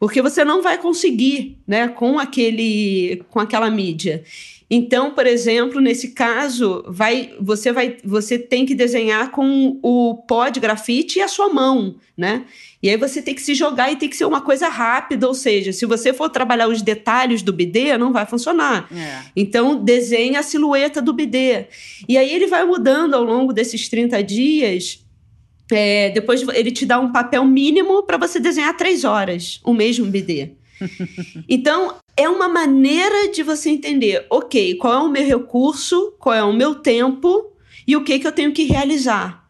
[0.04, 4.22] Porque você não vai conseguir, né, com aquele com aquela mídia.
[4.70, 10.50] Então, por exemplo, nesse caso, vai, você vai, você tem que desenhar com o pó
[10.50, 12.44] de grafite e a sua mão, né?
[12.82, 15.34] E aí você tem que se jogar e tem que ser uma coisa rápida, ou
[15.34, 18.90] seja, se você for trabalhar os detalhes do bidê, não vai funcionar.
[18.94, 19.22] É.
[19.38, 21.68] Então, desenha a silhueta do bidê.
[22.10, 25.03] E aí ele vai mudando ao longo desses 30 dias.
[25.72, 30.06] É, depois ele te dá um papel mínimo para você desenhar três horas, o mesmo
[30.06, 30.52] bidê.
[31.48, 36.44] então, é uma maneira de você entender, ok, qual é o meu recurso, qual é
[36.44, 37.52] o meu tempo
[37.88, 39.43] e o que, que eu tenho que realizar.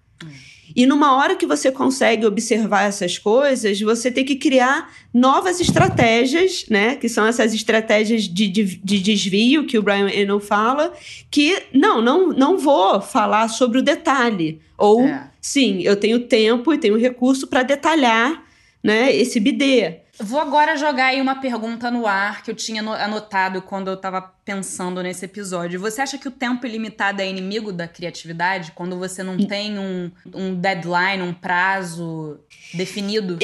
[0.76, 6.66] E numa hora que você consegue observar essas coisas, você tem que criar novas estratégias,
[6.70, 6.96] né?
[6.96, 10.94] Que são essas estratégias de, de, de desvio que o Brian Eno fala,
[11.30, 14.60] que não, não, não vou falar sobre o detalhe.
[14.78, 15.30] Ou, é.
[15.42, 18.44] sim, eu tenho tempo e tenho recurso para detalhar
[18.84, 20.03] né, esse bidê.
[20.20, 24.22] Vou agora jogar aí uma pergunta no ar que eu tinha anotado quando eu estava
[24.22, 25.80] pensando nesse episódio.
[25.80, 28.74] Você acha que o tempo ilimitado é inimigo da criatividade?
[28.74, 32.40] Quando você não tem um, um deadline, um prazo
[32.76, 33.40] definido?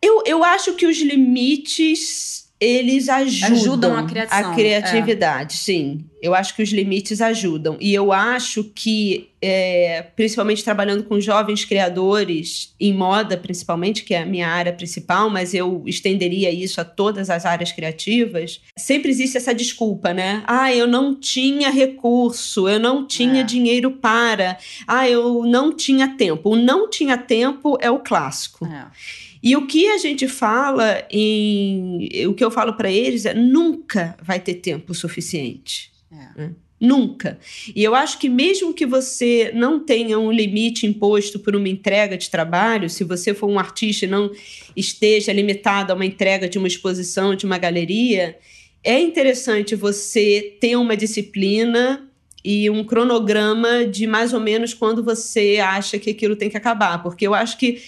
[0.00, 5.56] Eu, eu acho que os limites eles ajudam, ajudam a, criação, a criatividade, é.
[5.56, 6.04] sim.
[6.20, 7.78] Eu acho que os limites ajudam.
[7.80, 14.20] E eu acho que, é, principalmente trabalhando com jovens criadores, em moda principalmente, que é
[14.20, 19.38] a minha área principal, mas eu estenderia isso a todas as áreas criativas, sempre existe
[19.38, 20.42] essa desculpa, né?
[20.46, 23.44] Ah, eu não tinha recurso, eu não tinha é.
[23.44, 26.50] dinheiro para, ah, eu não tinha tempo.
[26.50, 28.66] O não tinha tempo é o clássico.
[28.66, 29.29] É.
[29.42, 32.26] E o que a gente fala em.
[32.26, 35.90] O que eu falo para eles é nunca vai ter tempo suficiente.
[36.12, 36.40] É.
[36.40, 36.50] Né?
[36.80, 37.38] Nunca.
[37.76, 42.16] E eu acho que mesmo que você não tenha um limite imposto por uma entrega
[42.16, 44.30] de trabalho, se você for um artista e não
[44.74, 48.38] esteja limitado a uma entrega de uma exposição, de uma galeria,
[48.82, 52.08] é interessante você ter uma disciplina
[52.42, 57.02] e um cronograma de mais ou menos quando você acha que aquilo tem que acabar.
[57.02, 57.82] Porque eu acho que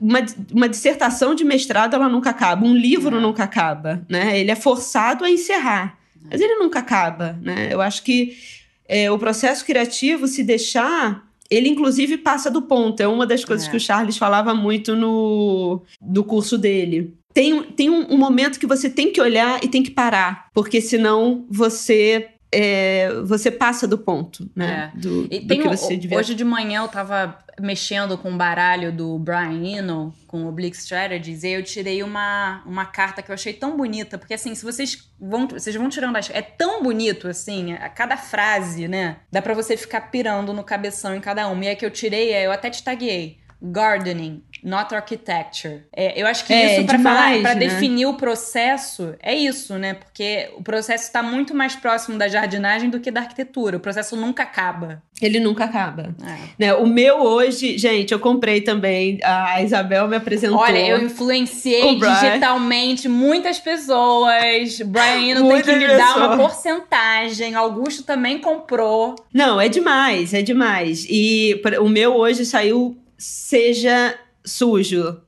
[0.00, 0.18] uma,
[0.52, 3.20] uma dissertação de mestrado ela nunca acaba, um livro é.
[3.20, 4.38] nunca acaba, né?
[4.38, 6.28] Ele é forçado a encerrar, é.
[6.32, 7.68] mas ele nunca acaba, né?
[7.70, 8.36] Eu acho que
[8.88, 13.00] é, o processo criativo, se deixar, ele inclusive passa do ponto.
[13.00, 13.70] É uma das coisas é.
[13.70, 17.14] que o Charles falava muito no, no curso dele.
[17.32, 20.80] Tem, tem um, um momento que você tem que olhar e tem que parar, porque
[20.80, 24.92] senão você é, você passa do ponto, né?
[24.94, 24.98] É.
[24.98, 26.18] Do, do que você devia...
[26.18, 31.42] Hoje de manhã eu tava mexendo com o baralho do Brian Eno, com Oblique Strategies,
[31.42, 35.10] e eu tirei uma, uma carta que eu achei tão bonita, porque assim, se vocês
[35.18, 36.28] vão, vocês vão tirando as...
[36.30, 39.16] É tão bonito, assim, a cada frase, né?
[39.32, 41.64] Dá para você ficar pirando no cabeção em cada uma.
[41.64, 43.38] E a que eu tirei, é, eu até te taguei.
[43.60, 45.84] Gardening, not architecture.
[45.94, 47.68] É, eu acho que é, isso para falar, para né?
[47.68, 49.94] definir o processo é isso, né?
[49.94, 53.76] Porque o processo está muito mais próximo da jardinagem do que da arquitetura.
[53.76, 55.00] O processo nunca acaba.
[55.22, 56.14] Ele nunca acaba.
[56.20, 56.36] É.
[56.58, 56.74] Né?
[56.74, 59.20] O meu hoje, gente, eu comprei também.
[59.22, 60.58] A Isabel me apresentou.
[60.58, 64.80] Olha, eu influenciei digitalmente muitas pessoas.
[64.80, 67.54] Brian Eno tem que me dar uma porcentagem.
[67.54, 69.14] Augusto também comprou.
[69.32, 71.06] Não, é demais, é demais.
[71.08, 74.14] E o meu hoje saiu seja
[74.46, 75.20] sujo,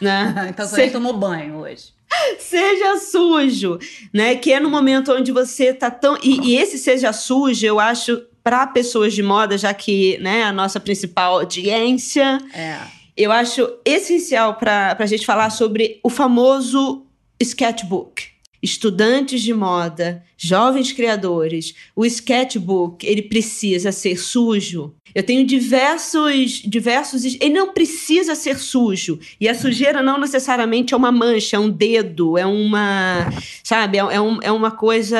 [0.00, 0.48] né?
[0.50, 1.92] então você tomou banho hoje.
[2.38, 3.78] Seja sujo,
[4.12, 4.34] né?
[4.36, 6.18] Que é no momento onde você tá tão.
[6.22, 10.52] E, e esse seja sujo, eu acho, para pessoas de moda, já que né, a
[10.52, 12.38] nossa principal audiência.
[12.54, 12.78] É.
[13.16, 17.06] Eu acho essencial para a gente falar sobre o famoso
[17.40, 18.31] sketchbook
[18.62, 24.94] estudantes de moda, jovens criadores, o sketchbook, ele precisa ser sujo.
[25.14, 27.24] Eu tenho diversos, diversos.
[27.24, 29.18] Ele não precisa ser sujo.
[29.40, 33.30] E a sujeira não necessariamente é uma mancha, é um dedo, é uma.
[33.62, 33.98] Sabe?
[33.98, 35.18] É, é, um, é uma coisa.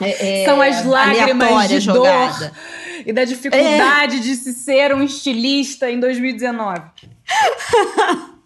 [0.00, 2.46] É, é São as lágrimas de jogada.
[2.46, 2.52] dor
[3.06, 4.20] e da dificuldade é.
[4.20, 6.82] de se ser um estilista em 2019.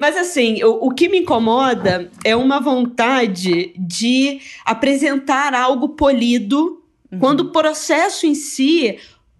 [0.00, 7.18] Mas assim, o, o, que me incomoda é uma vontade de apresentar algo polido, uhum.
[7.18, 8.98] quando o processo em si.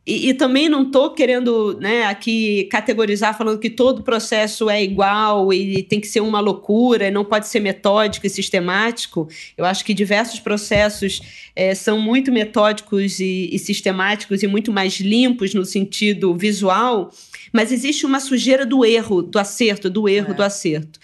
[0.09, 5.53] E, e também não estou querendo né, aqui categorizar falando que todo processo é igual
[5.53, 9.29] e tem que ser uma loucura, não pode ser metódico e sistemático.
[9.55, 11.21] Eu acho que diversos processos
[11.55, 17.13] é, são muito metódicos e, e sistemáticos e muito mais limpos no sentido visual
[17.51, 20.35] mas existe uma sujeira do erro, do acerto, do erro, é.
[20.35, 21.01] do acerto.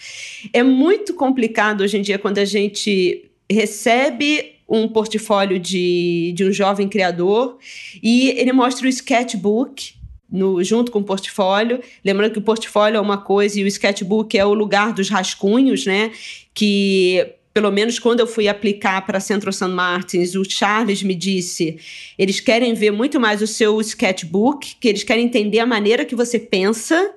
[0.53, 6.51] É muito complicado hoje em dia quando a gente recebe um portfólio de, de um
[6.51, 7.57] jovem criador
[8.01, 9.93] e ele mostra o sketchbook
[10.31, 11.79] no, junto com o portfólio.
[12.03, 15.85] Lembrando que o portfólio é uma coisa e o sketchbook é o lugar dos rascunhos,
[15.85, 16.11] né?
[16.53, 19.69] Que pelo menos quando eu fui aplicar para Centro St.
[19.69, 21.79] Martins, o Charles me disse,
[22.17, 26.15] eles querem ver muito mais o seu sketchbook, que eles querem entender a maneira que
[26.15, 27.15] você pensa,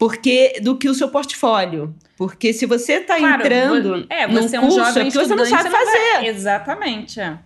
[0.00, 1.94] porque do que o seu portfólio.
[2.16, 5.44] Porque se você está claro, entrando é, você é um curso, jovem é você não
[5.44, 6.12] sabe fazer.
[6.14, 6.28] Vai...
[6.28, 7.20] Exatamente.
[7.20, 7.38] É.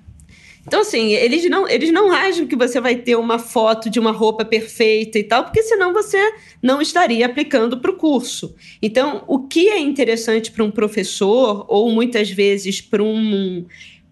[0.64, 4.12] Então, assim, eles não, eles não acham que você vai ter uma foto de uma
[4.12, 6.16] roupa perfeita e tal, porque senão você
[6.62, 8.54] não estaria aplicando para o curso.
[8.80, 13.66] Então, o que é interessante para um professor, ou muitas vezes para um,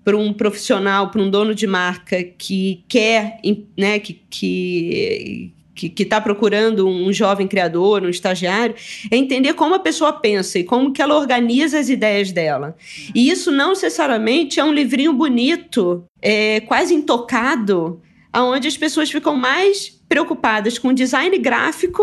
[0.05, 3.41] para um profissional, para um dono de marca que quer,
[3.79, 8.75] né, que, que, que está procurando um jovem criador, um estagiário,
[9.11, 12.77] é entender como a pessoa pensa e como que ela organiza as ideias dela.
[13.15, 18.01] E isso não necessariamente é um livrinho bonito, é, quase intocado,
[18.33, 22.03] aonde as pessoas ficam mais preocupadas com o design gráfico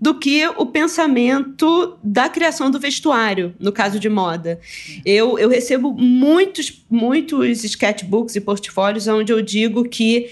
[0.00, 4.60] do que o pensamento da criação do vestuário, no caso de moda.
[5.04, 10.28] Eu, eu recebo muitos, muitos sketchbooks e portfólios onde eu digo que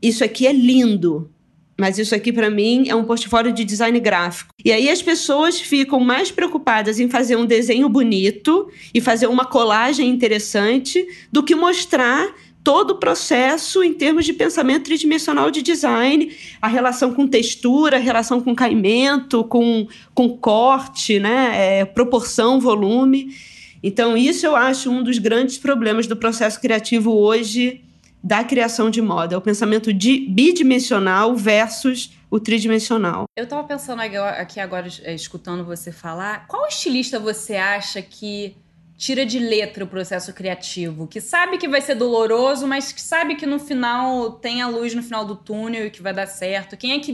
[0.00, 1.30] isso aqui é lindo,
[1.78, 4.52] mas isso aqui para mim é um portfólio de design gráfico.
[4.64, 9.44] E aí as pessoas ficam mais preocupadas em fazer um desenho bonito e fazer uma
[9.44, 16.36] colagem interessante do que mostrar todo o processo em termos de pensamento tridimensional de design,
[16.60, 23.34] a relação com textura, a relação com caimento, com, com corte, né, é, proporção, volume.
[23.82, 27.80] Então, isso eu acho um dos grandes problemas do processo criativo hoje
[28.22, 33.24] da criação de moda, é o pensamento de bidimensional versus o tridimensional.
[33.36, 38.56] Eu estava pensando aqui agora, é, escutando você falar, qual estilista você acha que
[38.98, 43.36] tira de letra o processo criativo, que sabe que vai ser doloroso, mas que sabe
[43.36, 46.76] que no final tem a luz no final do túnel e que vai dar certo?
[46.76, 47.12] Quem é que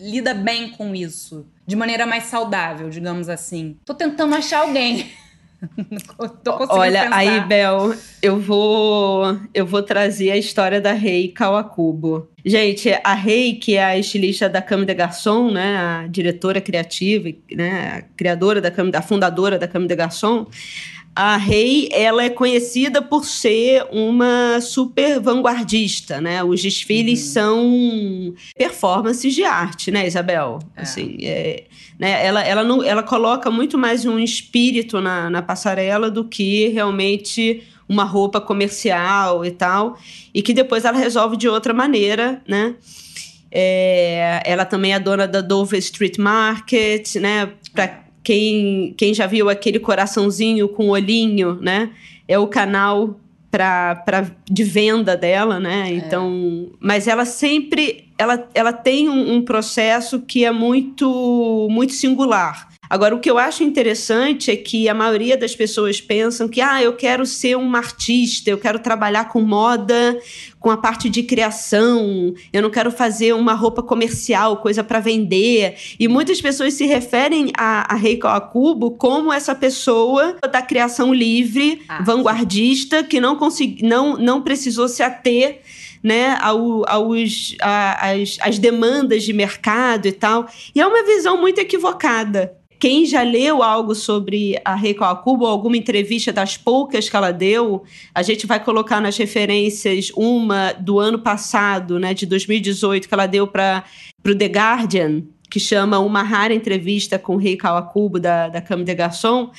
[0.00, 1.46] lida bem com isso?
[1.66, 3.76] De maneira mais saudável, digamos assim.
[3.84, 5.12] Tô tentando achar alguém.
[6.68, 7.16] Olha, pensar.
[7.16, 12.28] aí, Bel, eu vou eu vou trazer a história da Rei Kawakubo.
[12.44, 17.28] Gente, a Rei, que é a estilista da Cama de Garçom, né, a diretora criativa,
[17.52, 20.46] né, a criadora da Cama, a fundadora da Cama de Garçom,
[21.18, 26.44] a Rei, ela é conhecida por ser uma super vanguardista, né?
[26.44, 27.32] Os desfiles uhum.
[27.32, 30.60] são performances de arte, né, Isabel?
[30.76, 30.82] É.
[30.82, 31.64] Assim, é,
[31.98, 32.24] né?
[32.24, 37.64] Ela, ela, não, ela coloca muito mais um espírito na, na passarela do que realmente
[37.88, 39.98] uma roupa comercial e tal,
[40.32, 42.76] e que depois ela resolve de outra maneira, né?
[43.50, 47.50] É, ela também é dona da Dover Street Market, né?
[47.74, 51.88] Para quem, quem já viu aquele coraçãozinho com olhinho, né?
[52.28, 53.18] É o canal
[53.50, 55.90] pra, pra, de venda dela, né?
[55.90, 55.94] É.
[55.94, 62.67] Então, mas ela sempre ela, ela tem um, um, processo que é muito muito singular.
[62.90, 66.82] Agora, o que eu acho interessante é que a maioria das pessoas pensam que, ah,
[66.82, 70.18] eu quero ser uma artista, eu quero trabalhar com moda,
[70.58, 75.76] com a parte de criação, eu não quero fazer uma roupa comercial, coisa para vender.
[75.98, 81.82] E muitas pessoas se referem a, a Reiko Akubo como essa pessoa da criação livre,
[81.88, 85.60] ah, vanguardista, que não, consegui, não, não precisou se ater
[86.02, 90.48] né, ao, aos, a, as, as demandas de mercado e tal.
[90.74, 92.57] E é uma visão muito equivocada.
[92.78, 97.82] Quem já leu algo sobre a Reiko Akubo, alguma entrevista das poucas que ela deu,
[98.14, 103.26] a gente vai colocar nas referências uma do ano passado, né, de 2018, que ela
[103.26, 103.84] deu para
[104.24, 108.94] o The Guardian, que chama Uma Rara Entrevista com Reiko Akubo, da, da Cama de
[108.94, 109.50] Garçom,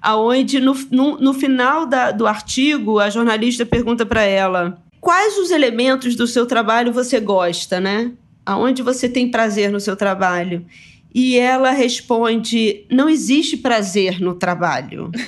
[0.00, 5.50] aonde no, no, no final da, do artigo, a jornalista pergunta para ela quais os
[5.50, 8.12] elementos do seu trabalho você gosta, né?
[8.46, 10.64] Aonde você tem prazer no seu trabalho?
[11.14, 15.10] E ela responde: não existe prazer no trabalho.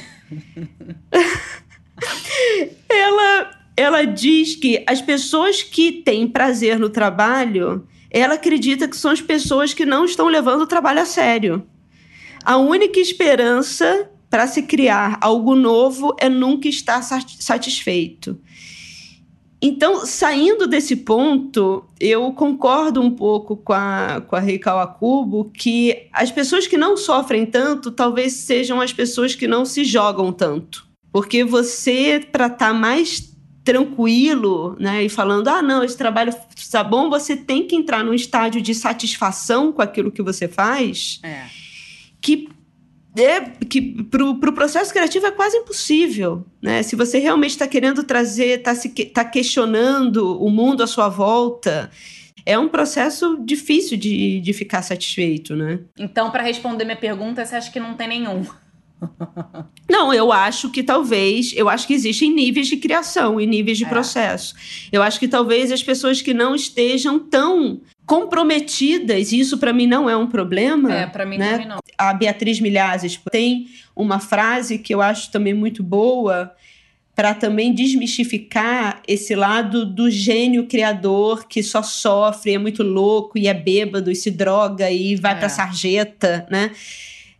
[2.89, 9.11] ela, ela diz que as pessoas que têm prazer no trabalho, ela acredita que são
[9.11, 11.67] as pessoas que não estão levando o trabalho a sério.
[12.45, 18.39] A única esperança para se criar algo novo é nunca estar satisfeito.
[19.67, 26.07] Então, saindo desse ponto, eu concordo um pouco com a, com a Rei Kawakubo que
[26.13, 30.87] as pessoas que não sofrem tanto talvez sejam as pessoas que não se jogam tanto.
[31.11, 33.35] Porque você, para estar tá mais
[33.65, 38.13] tranquilo, né, e falando, ah, não, esse trabalho está bom, você tem que entrar num
[38.13, 41.47] estágio de satisfação com aquilo que você faz, é.
[42.21, 42.51] que
[43.23, 46.83] é que para o pro processo criativo é quase impossível, né?
[46.83, 48.73] Se você realmente está querendo trazer, está
[49.13, 51.91] tá questionando o mundo à sua volta,
[52.47, 55.81] é um processo difícil de, de ficar satisfeito, né?
[55.99, 58.45] Então, para responder minha pergunta, você acha que não tem nenhum?
[59.89, 63.85] Não, eu acho que talvez, eu acho que existem níveis de criação e níveis de
[63.85, 63.89] é.
[63.89, 64.55] processo.
[64.91, 69.87] Eu acho que talvez as pessoas que não estejam tão comprometidas, e isso para mim
[69.87, 70.93] não é um problema.
[70.93, 71.53] É, para mim né?
[71.53, 71.79] também não.
[71.97, 76.53] A Beatriz Milhazes tem uma frase que eu acho também muito boa
[77.15, 83.47] para também desmistificar esse lado do gênio criador que só sofre, é muito louco e
[83.47, 85.35] é bêbado e se droga e vai é.
[85.37, 86.73] para sarjeta, né?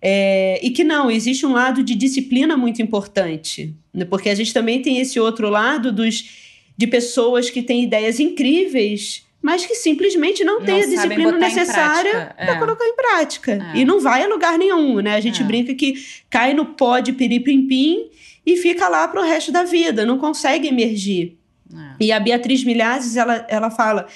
[0.07, 4.05] É, e que não, existe um lado de disciplina muito importante, né?
[4.05, 6.29] porque a gente também tem esse outro lado dos,
[6.77, 12.35] de pessoas que têm ideias incríveis, mas que simplesmente não, não têm a disciplina necessária
[12.37, 12.59] para é.
[12.59, 13.73] colocar em prática.
[13.75, 13.79] É.
[13.79, 15.15] E não vai a lugar nenhum, né?
[15.15, 15.45] A gente é.
[15.45, 15.95] brinca que
[16.29, 18.11] cai no pó de piripimpim
[18.45, 21.39] e fica lá para o resto da vida, não consegue emergir.
[21.73, 22.05] É.
[22.05, 24.07] E a Beatriz Milhazes, ela, ela fala,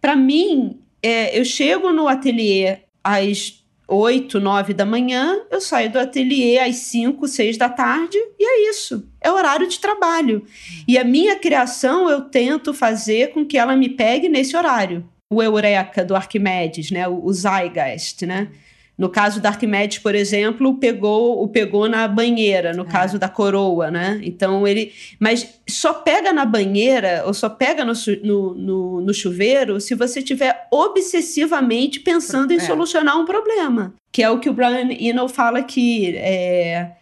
[0.00, 5.98] para mim, é, eu chego no ateliê às 8, 9 da manhã, eu saio do
[5.98, 9.06] ateliê às 5, 6 da tarde e é isso.
[9.20, 10.44] É horário de trabalho.
[10.88, 15.08] E a minha criação eu tento fazer com que ela me pegue nesse horário.
[15.30, 17.06] O Eureka do Arquimedes, né?
[17.08, 18.48] o, o Zeitgeist, né?
[18.96, 22.86] No caso da Arquimedes, por exemplo, pegou o pegou na banheira, no é.
[22.86, 24.20] caso da coroa, né?
[24.22, 24.92] Então ele.
[25.18, 27.92] Mas só pega na banheira ou só pega no,
[28.22, 32.60] no, no, no chuveiro se você estiver obsessivamente pensando em é.
[32.60, 33.94] solucionar um problema.
[34.12, 36.14] Que é o que o Brian Eno fala que.
[36.16, 36.92] É,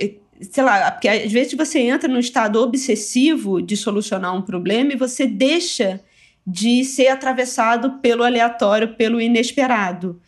[0.00, 4.94] é, sei lá, porque às vezes você entra num estado obsessivo de solucionar um problema
[4.94, 6.00] e você deixa
[6.46, 10.22] de ser atravessado pelo aleatório, pelo inesperado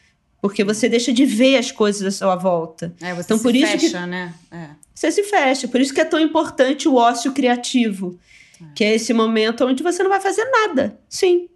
[0.47, 2.95] porque você deixa de ver as coisas à sua volta.
[3.01, 4.33] É, você então, se por fecha, isso que, né?
[4.53, 4.69] É.
[4.95, 5.67] Você se fecha.
[5.67, 8.17] Por isso que é tão importante o ócio criativo,
[8.63, 8.65] é.
[8.73, 10.97] que é esse momento onde você não vai fazer nada.
[11.09, 11.49] Sim.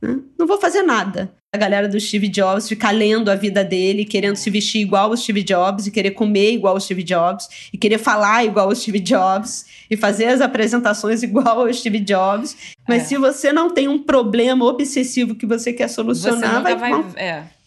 [0.00, 0.18] Né?
[0.36, 1.32] Não vou fazer nada.
[1.54, 5.16] A galera do Steve Jobs ficar lendo a vida dele, querendo se vestir igual o
[5.16, 8.98] Steve Jobs, e querer comer igual o Steve Jobs, e querer falar igual o Steve
[8.98, 12.56] Jobs, e fazer as apresentações igual ao Steve Jobs.
[12.88, 13.04] Mas é.
[13.04, 16.90] se você não tem um problema obsessivo que você quer solucionar, você vai.
[16.90, 17.61] vai é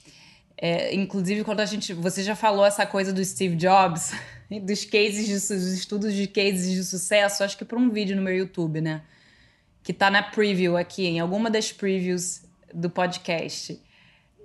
[0.57, 1.93] é, inclusive, quando a gente.
[1.93, 4.13] Você já falou essa coisa do Steve Jobs,
[4.63, 8.21] dos cases, de, dos estudos de cases de sucesso, acho que por um vídeo no
[8.21, 9.01] meu YouTube, né?
[9.83, 12.43] Que tá na preview aqui, em alguma das previews
[12.73, 13.79] do podcast.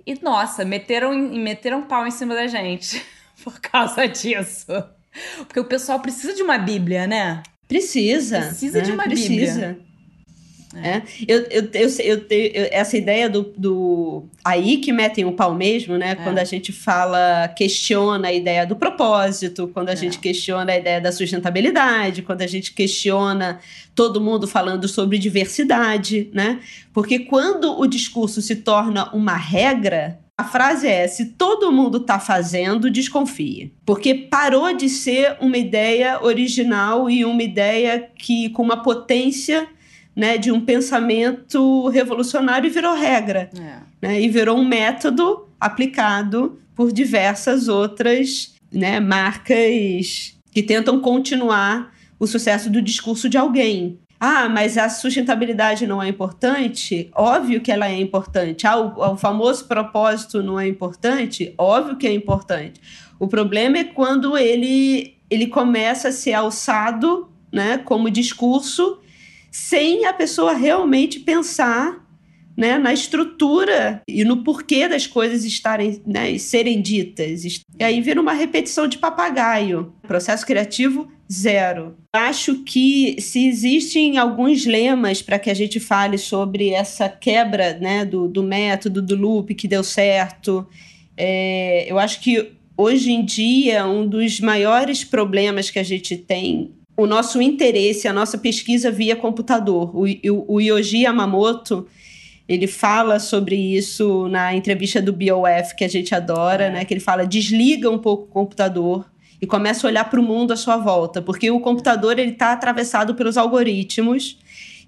[0.05, 3.03] E, nossa, meteram, meteram pau em cima da gente
[3.43, 4.71] por causa disso.
[5.37, 7.43] Porque o pessoal precisa de uma Bíblia, né?
[7.67, 8.41] Precisa.
[8.41, 8.83] Precisa né?
[8.83, 9.67] de uma precisa.
[9.67, 9.85] Bíblia.
[9.87, 9.90] É.
[10.75, 11.01] é.
[11.27, 14.25] Eu, eu, eu, eu, eu, essa ideia do, do.
[14.43, 16.11] Aí que metem o pau mesmo, né?
[16.11, 16.15] É.
[16.15, 19.95] Quando a gente fala, questiona a ideia do propósito, quando a é.
[19.95, 23.59] gente questiona a ideia da sustentabilidade, quando a gente questiona
[23.93, 26.59] todo mundo falando sobre diversidade, né?
[26.93, 32.17] Porque quando o discurso se torna uma regra, a frase é: se todo mundo está
[32.17, 33.73] fazendo, desconfie.
[33.85, 39.67] Porque parou de ser uma ideia original e uma ideia que com uma potência
[40.15, 43.49] né, de um pensamento revolucionário e virou regra.
[43.57, 43.79] É.
[44.01, 52.27] Né, e virou um método aplicado por diversas outras né, marcas que tentam continuar o
[52.27, 53.99] sucesso do discurso de alguém.
[54.19, 57.09] Ah, mas a sustentabilidade não é importante?
[57.15, 58.67] Óbvio que ela é importante.
[58.67, 61.53] Ah, o, o famoso propósito não é importante?
[61.57, 62.79] Óbvio que é importante.
[63.19, 68.99] O problema é quando ele, ele começa a ser alçado né, como discurso
[69.51, 72.01] sem a pessoa realmente pensar
[72.55, 77.43] né, na estrutura e no porquê das coisas estarem né, serem ditas.
[77.79, 79.93] E aí vira uma repetição de papagaio.
[80.07, 81.95] Processo criativo zero.
[82.13, 88.05] Acho que se existem alguns lemas para que a gente fale sobre essa quebra né,
[88.05, 90.67] do, do método, do loop que deu certo,
[91.15, 96.71] é, eu acho que hoje em dia um dos maiores problemas que a gente tem
[96.95, 99.95] o nosso interesse, a nossa pesquisa via computador.
[99.95, 101.87] O, o, o Yoji Yamamoto,
[102.47, 106.85] ele fala sobre isso na entrevista do BOF, que a gente adora, né?
[106.85, 109.05] Que ele fala, desliga um pouco o computador
[109.41, 112.51] e começa a olhar para o mundo à sua volta, porque o computador ele está
[112.51, 114.37] atravessado pelos algoritmos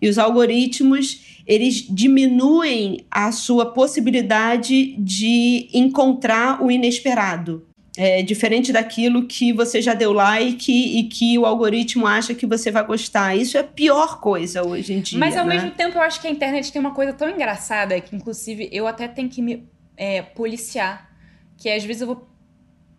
[0.01, 7.65] e os algoritmos eles diminuem a sua possibilidade de encontrar o inesperado
[7.95, 12.71] é, diferente daquilo que você já deu like e que o algoritmo acha que você
[12.71, 13.35] vai gostar.
[13.35, 15.19] Isso é a pior coisa hoje em dia.
[15.19, 15.55] Mas ao né?
[15.55, 18.87] mesmo tempo eu acho que a internet tem uma coisa tão engraçada que, inclusive, eu
[18.87, 21.11] até tenho que me é, policiar.
[21.57, 22.27] Que às vezes eu vou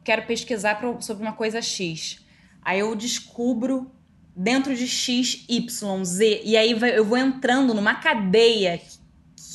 [0.04, 2.20] quero pesquisar pra, sobre uma coisa X.
[2.62, 3.90] Aí eu descubro
[4.36, 8.80] dentro de X, Y, Z, e aí eu vou entrando numa cadeia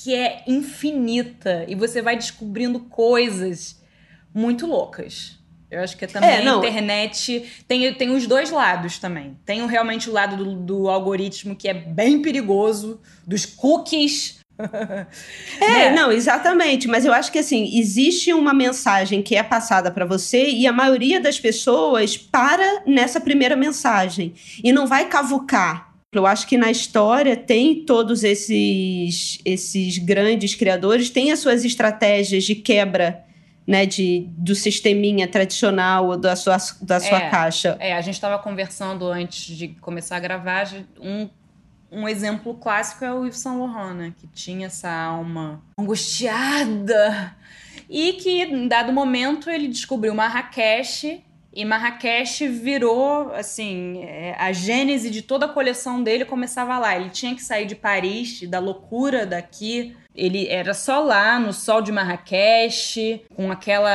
[0.04, 3.79] que é infinita e você vai descobrindo coisas
[4.40, 5.38] muito loucas.
[5.70, 9.38] Eu acho que também é, a internet tem, tem os dois lados também.
[9.46, 14.40] Tem realmente o lado do, do algoritmo que é bem perigoso, dos cookies.
[15.62, 15.92] é, né?
[15.92, 16.88] não, exatamente.
[16.88, 20.74] Mas eu acho que assim, existe uma mensagem que é passada para você e a
[20.74, 24.34] maioria das pessoas para nessa primeira mensagem
[24.64, 25.94] e não vai cavucar.
[26.12, 32.44] Eu acho que na história tem todos esses, esses grandes criadores, tem as suas estratégias
[32.44, 33.29] de quebra
[33.70, 37.78] né, de, do sisteminha tradicional da sua, da sua é, caixa.
[37.80, 40.68] É, a gente estava conversando antes de começar a gravar,
[41.00, 41.30] um,
[41.92, 47.36] um exemplo clássico é o Yves Saint Laurent, né, que tinha essa alma angustiada
[47.88, 55.12] e que, em dado momento, ele descobriu Marrakech e Marrakech virou, assim, é, a gênese
[55.12, 56.96] de toda a coleção dele começava lá.
[56.96, 61.82] Ele tinha que sair de Paris, da loucura daqui, ele era só lá no sol
[61.82, 63.90] de Marrakech, com aquela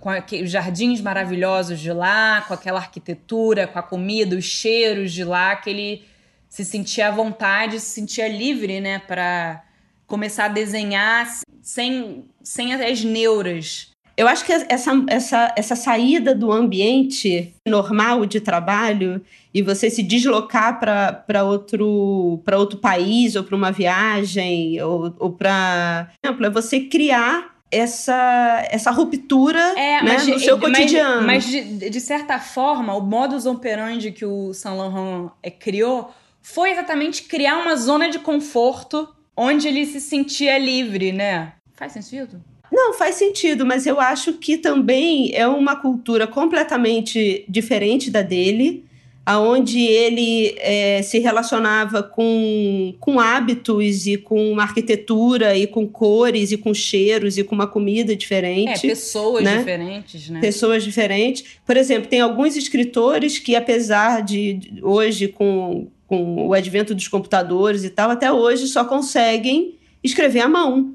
[0.00, 5.24] com aqueles jardins maravilhosos de lá, com aquela arquitetura, com a comida, os cheiros de
[5.24, 6.04] lá, que ele
[6.48, 9.64] se sentia à vontade, se sentia livre, né, para
[10.06, 11.26] começar a desenhar
[11.62, 18.40] sem sem as neuras eu acho que essa, essa, essa saída do ambiente normal de
[18.40, 19.22] trabalho
[19.54, 26.10] e você se deslocar para outro, outro país ou para uma viagem ou, ou para.
[26.22, 31.26] É você criar essa, essa ruptura é, né, no seu cotidiano.
[31.26, 36.12] Mas, mas de, de, certa forma, o modus operandi que o Saint Laurent é, criou
[36.42, 41.54] foi exatamente criar uma zona de conforto onde ele se sentia livre, né?
[41.72, 42.42] Faz sentido?
[42.72, 48.86] Não, faz sentido, mas eu acho que também é uma cultura completamente diferente da dele,
[49.26, 56.56] aonde ele é, se relacionava com, com hábitos e com arquitetura e com cores e
[56.56, 58.86] com cheiros e com uma comida diferente.
[58.86, 59.58] É, pessoas né?
[59.58, 60.40] diferentes, né?
[60.40, 61.44] Pessoas diferentes.
[61.66, 67.84] Por exemplo, tem alguns escritores que, apesar de hoje, com, com o advento dos computadores
[67.84, 70.94] e tal, até hoje só conseguem escrever à mão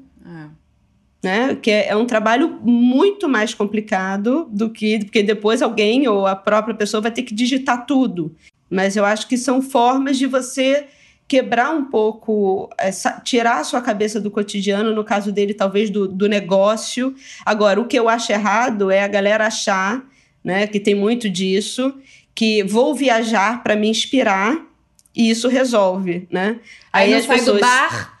[1.22, 1.56] né?
[1.60, 6.36] Que é, é, um trabalho muito mais complicado do que porque depois alguém ou a
[6.36, 8.34] própria pessoa vai ter que digitar tudo.
[8.70, 10.86] Mas eu acho que são formas de você
[11.26, 16.08] quebrar um pouco, essa, tirar a sua cabeça do cotidiano, no caso dele, talvez do,
[16.08, 17.14] do negócio.
[17.44, 20.02] Agora, o que eu acho errado é a galera achar,
[20.42, 21.94] né, que tem muito disso,
[22.34, 24.66] que vou viajar para me inspirar
[25.14, 26.60] e isso resolve, né?
[26.92, 28.17] Aí, Aí as pessoas do bar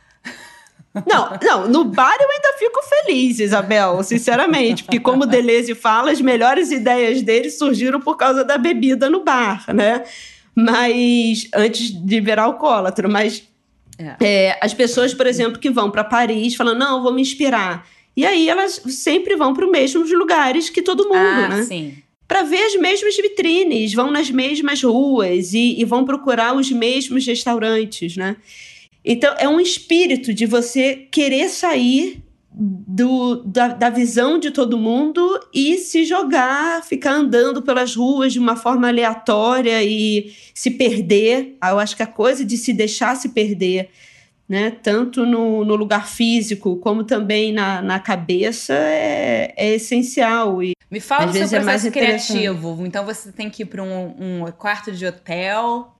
[1.06, 6.20] não, não, no bar eu ainda fico feliz, Isabel, sinceramente, porque como Deleuze fala, as
[6.20, 10.04] melhores ideias dele surgiram por causa da bebida no bar, né?
[10.54, 13.44] Mas antes de virar alcoólatra, mas
[13.98, 14.16] é.
[14.20, 17.86] É, as pessoas, por exemplo, que vão para Paris, falam, não, vou me inspirar.
[18.16, 21.62] E aí elas sempre vão para os mesmos lugares que todo mundo, ah, né?
[21.62, 21.94] Sim
[22.28, 27.26] para ver as mesmas vitrines, vão nas mesmas ruas e, e, vão procurar os mesmos
[27.26, 28.36] restaurantes, né?
[29.04, 32.22] Então, é um espírito de você querer sair
[32.60, 35.22] do, da, da visão de todo mundo
[35.54, 41.56] e se jogar, ficar andando pelas ruas de uma forma aleatória e se perder.
[41.62, 43.90] Eu acho que a coisa de se deixar se perder,
[44.48, 44.72] né?
[44.82, 50.60] tanto no, no lugar físico como também na, na cabeça, é, é essencial.
[50.60, 52.84] E, Me fala do seu é processo é criativo.
[52.84, 55.94] Então, você tem que ir para um, um quarto de hotel.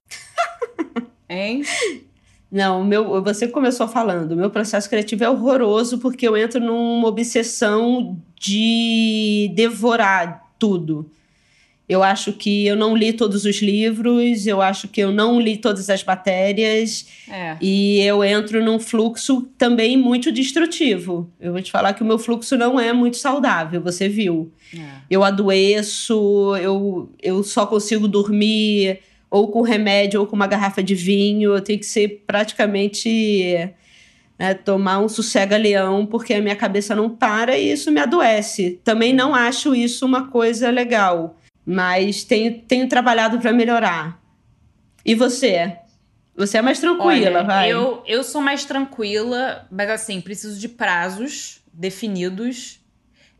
[1.29, 1.63] hein?
[2.51, 7.07] Não, meu, você começou falando, o meu processo criativo é horroroso porque eu entro numa
[7.07, 11.09] obsessão de devorar tudo.
[11.87, 15.57] Eu acho que eu não li todos os livros, eu acho que eu não li
[15.57, 17.57] todas as matérias, é.
[17.59, 21.31] e eu entro num fluxo também muito destrutivo.
[21.39, 24.51] Eu vou te falar que o meu fluxo não é muito saudável, você viu.
[24.71, 24.79] É.
[25.09, 30.95] Eu adoeço, eu, eu só consigo dormir ou com remédio ou com uma garrafa de
[30.95, 31.55] vinho.
[31.55, 33.71] Eu tenho que ser praticamente
[34.37, 38.79] né, tomar um sossega-leão porque a minha cabeça não para e isso me adoece.
[38.83, 44.19] Também não acho isso uma coisa legal, mas tenho, tenho trabalhado para melhorar.
[45.05, 45.77] E você?
[46.35, 47.69] Você é mais tranquila, Olha, vai?
[47.69, 52.78] Eu, eu sou mais tranquila, mas assim, preciso de prazos definidos.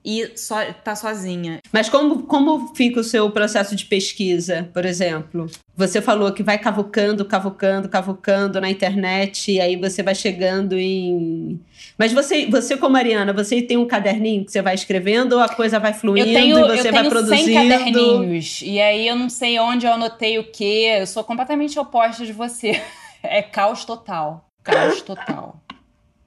[0.04, 1.60] E só tá sozinha.
[1.72, 5.48] Mas como, como fica o seu processo de pesquisa, por exemplo?
[5.76, 11.60] Você falou que vai cavucando, cavucando, cavucando na internet, e aí você vai chegando em.
[11.98, 15.50] Mas você, você como Mariana, você tem um caderninho que você vai escrevendo ou a
[15.50, 17.42] coisa vai fluindo tenho, e você vai produzindo?
[17.42, 21.08] Eu tenho 100 caderninhos, e aí eu não sei onde eu anotei o quê, eu
[21.08, 22.82] sou completamente oposta de você.
[23.22, 24.50] É caos total.
[24.64, 25.62] Caos total.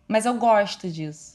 [0.07, 1.32] Mas eu gosto disso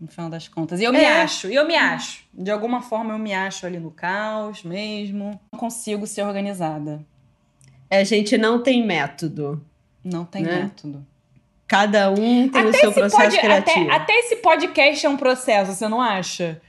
[0.00, 0.80] no final das contas.
[0.80, 0.98] E eu é.
[0.98, 2.24] me acho, e eu me acho.
[2.32, 5.40] De alguma forma eu me acho ali no caos mesmo.
[5.52, 7.04] Não consigo ser organizada.
[7.90, 9.64] É, a gente não tem método.
[10.04, 10.62] Não tem né?
[10.62, 11.04] método.
[11.66, 13.86] Cada um tem até o seu processo criativo.
[13.90, 16.60] Até, até, esse podcast é um processo, você não acha?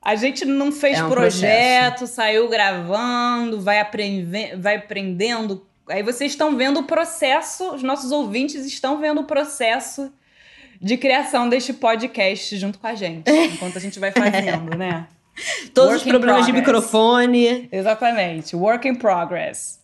[0.00, 2.14] A gente não fez é um projeto, processo.
[2.14, 4.56] saiu gravando, vai, aprend...
[4.56, 5.66] vai aprendendo.
[5.88, 10.10] Aí vocês estão vendo o processo, os nossos ouvintes estão vendo o processo
[10.80, 15.06] de criação deste podcast junto com a gente, enquanto a gente vai fazendo, né?
[15.74, 17.68] Todos Work os problemas de microfone.
[17.70, 18.56] Exatamente.
[18.56, 19.78] Work in progress.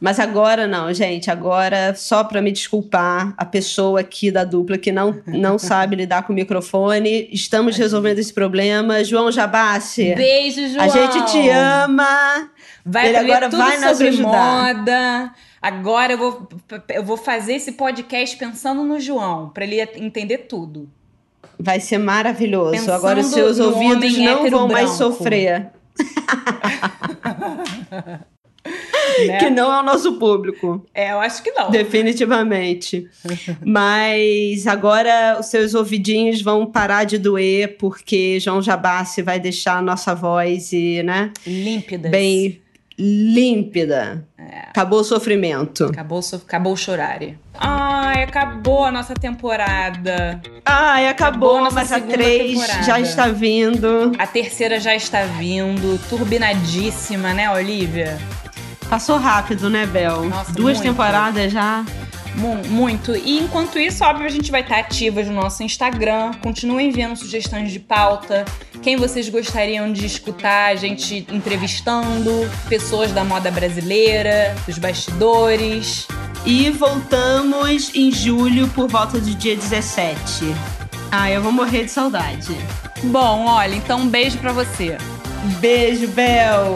[0.00, 1.30] Mas agora não, gente.
[1.30, 6.22] Agora, só para me desculpar, a pessoa aqui da dupla que não, não sabe lidar
[6.22, 9.02] com o microfone, estamos resolvendo esse problema.
[9.02, 10.14] João Jabassi.
[10.14, 10.84] Beijo, João.
[10.84, 12.50] A gente te ama.
[12.84, 14.74] Vai Ele agora vai nos ajudar.
[14.74, 15.32] moda.
[15.60, 16.48] Agora eu vou,
[16.90, 20.88] eu vou fazer esse podcast pensando no João, para ele entender tudo.
[21.58, 22.70] Vai ser maravilhoso.
[22.70, 25.70] Pensando Agora os seus ouvidos não vão mais sofrer.
[29.26, 29.38] né?
[29.38, 30.84] Que não é o nosso público.
[30.94, 31.70] É, eu acho que não.
[31.70, 33.08] Definitivamente.
[33.64, 39.82] Mas agora os seus ouvidinhos vão parar de doer, porque João Jabassi vai deixar a
[39.82, 41.32] nossa voz e, né?
[41.46, 42.08] Límpida.
[42.08, 42.60] Bem
[42.98, 44.26] límpida.
[44.36, 44.70] É.
[44.70, 45.84] Acabou o sofrimento.
[45.84, 47.20] Acabou, so acabou o chorar.
[47.54, 50.40] Ai, acabou a nossa temporada.
[50.64, 52.82] Ai, acabou, acabou mas a três temporada.
[52.82, 54.12] já está vindo.
[54.18, 58.18] A terceira já está vindo, turbinadíssima, né, Olivia?
[58.88, 60.24] Passou rápido, né, Bel?
[60.24, 60.88] Nossa, Duas muito.
[60.88, 61.84] temporadas já.
[62.68, 63.16] Muito.
[63.16, 66.32] E enquanto isso, óbvio, a gente vai estar ativas no nosso Instagram.
[66.42, 68.44] Continuem enviando sugestões de pauta.
[68.80, 76.06] Quem vocês gostariam de escutar a gente entrevistando, pessoas da moda brasileira, dos bastidores.
[76.46, 80.44] E voltamos em julho por volta do dia 17.
[81.10, 82.56] Ah, eu vou morrer de saudade.
[83.02, 84.96] Bom, olha, então um beijo para você.
[85.60, 86.74] Beijo, Bel.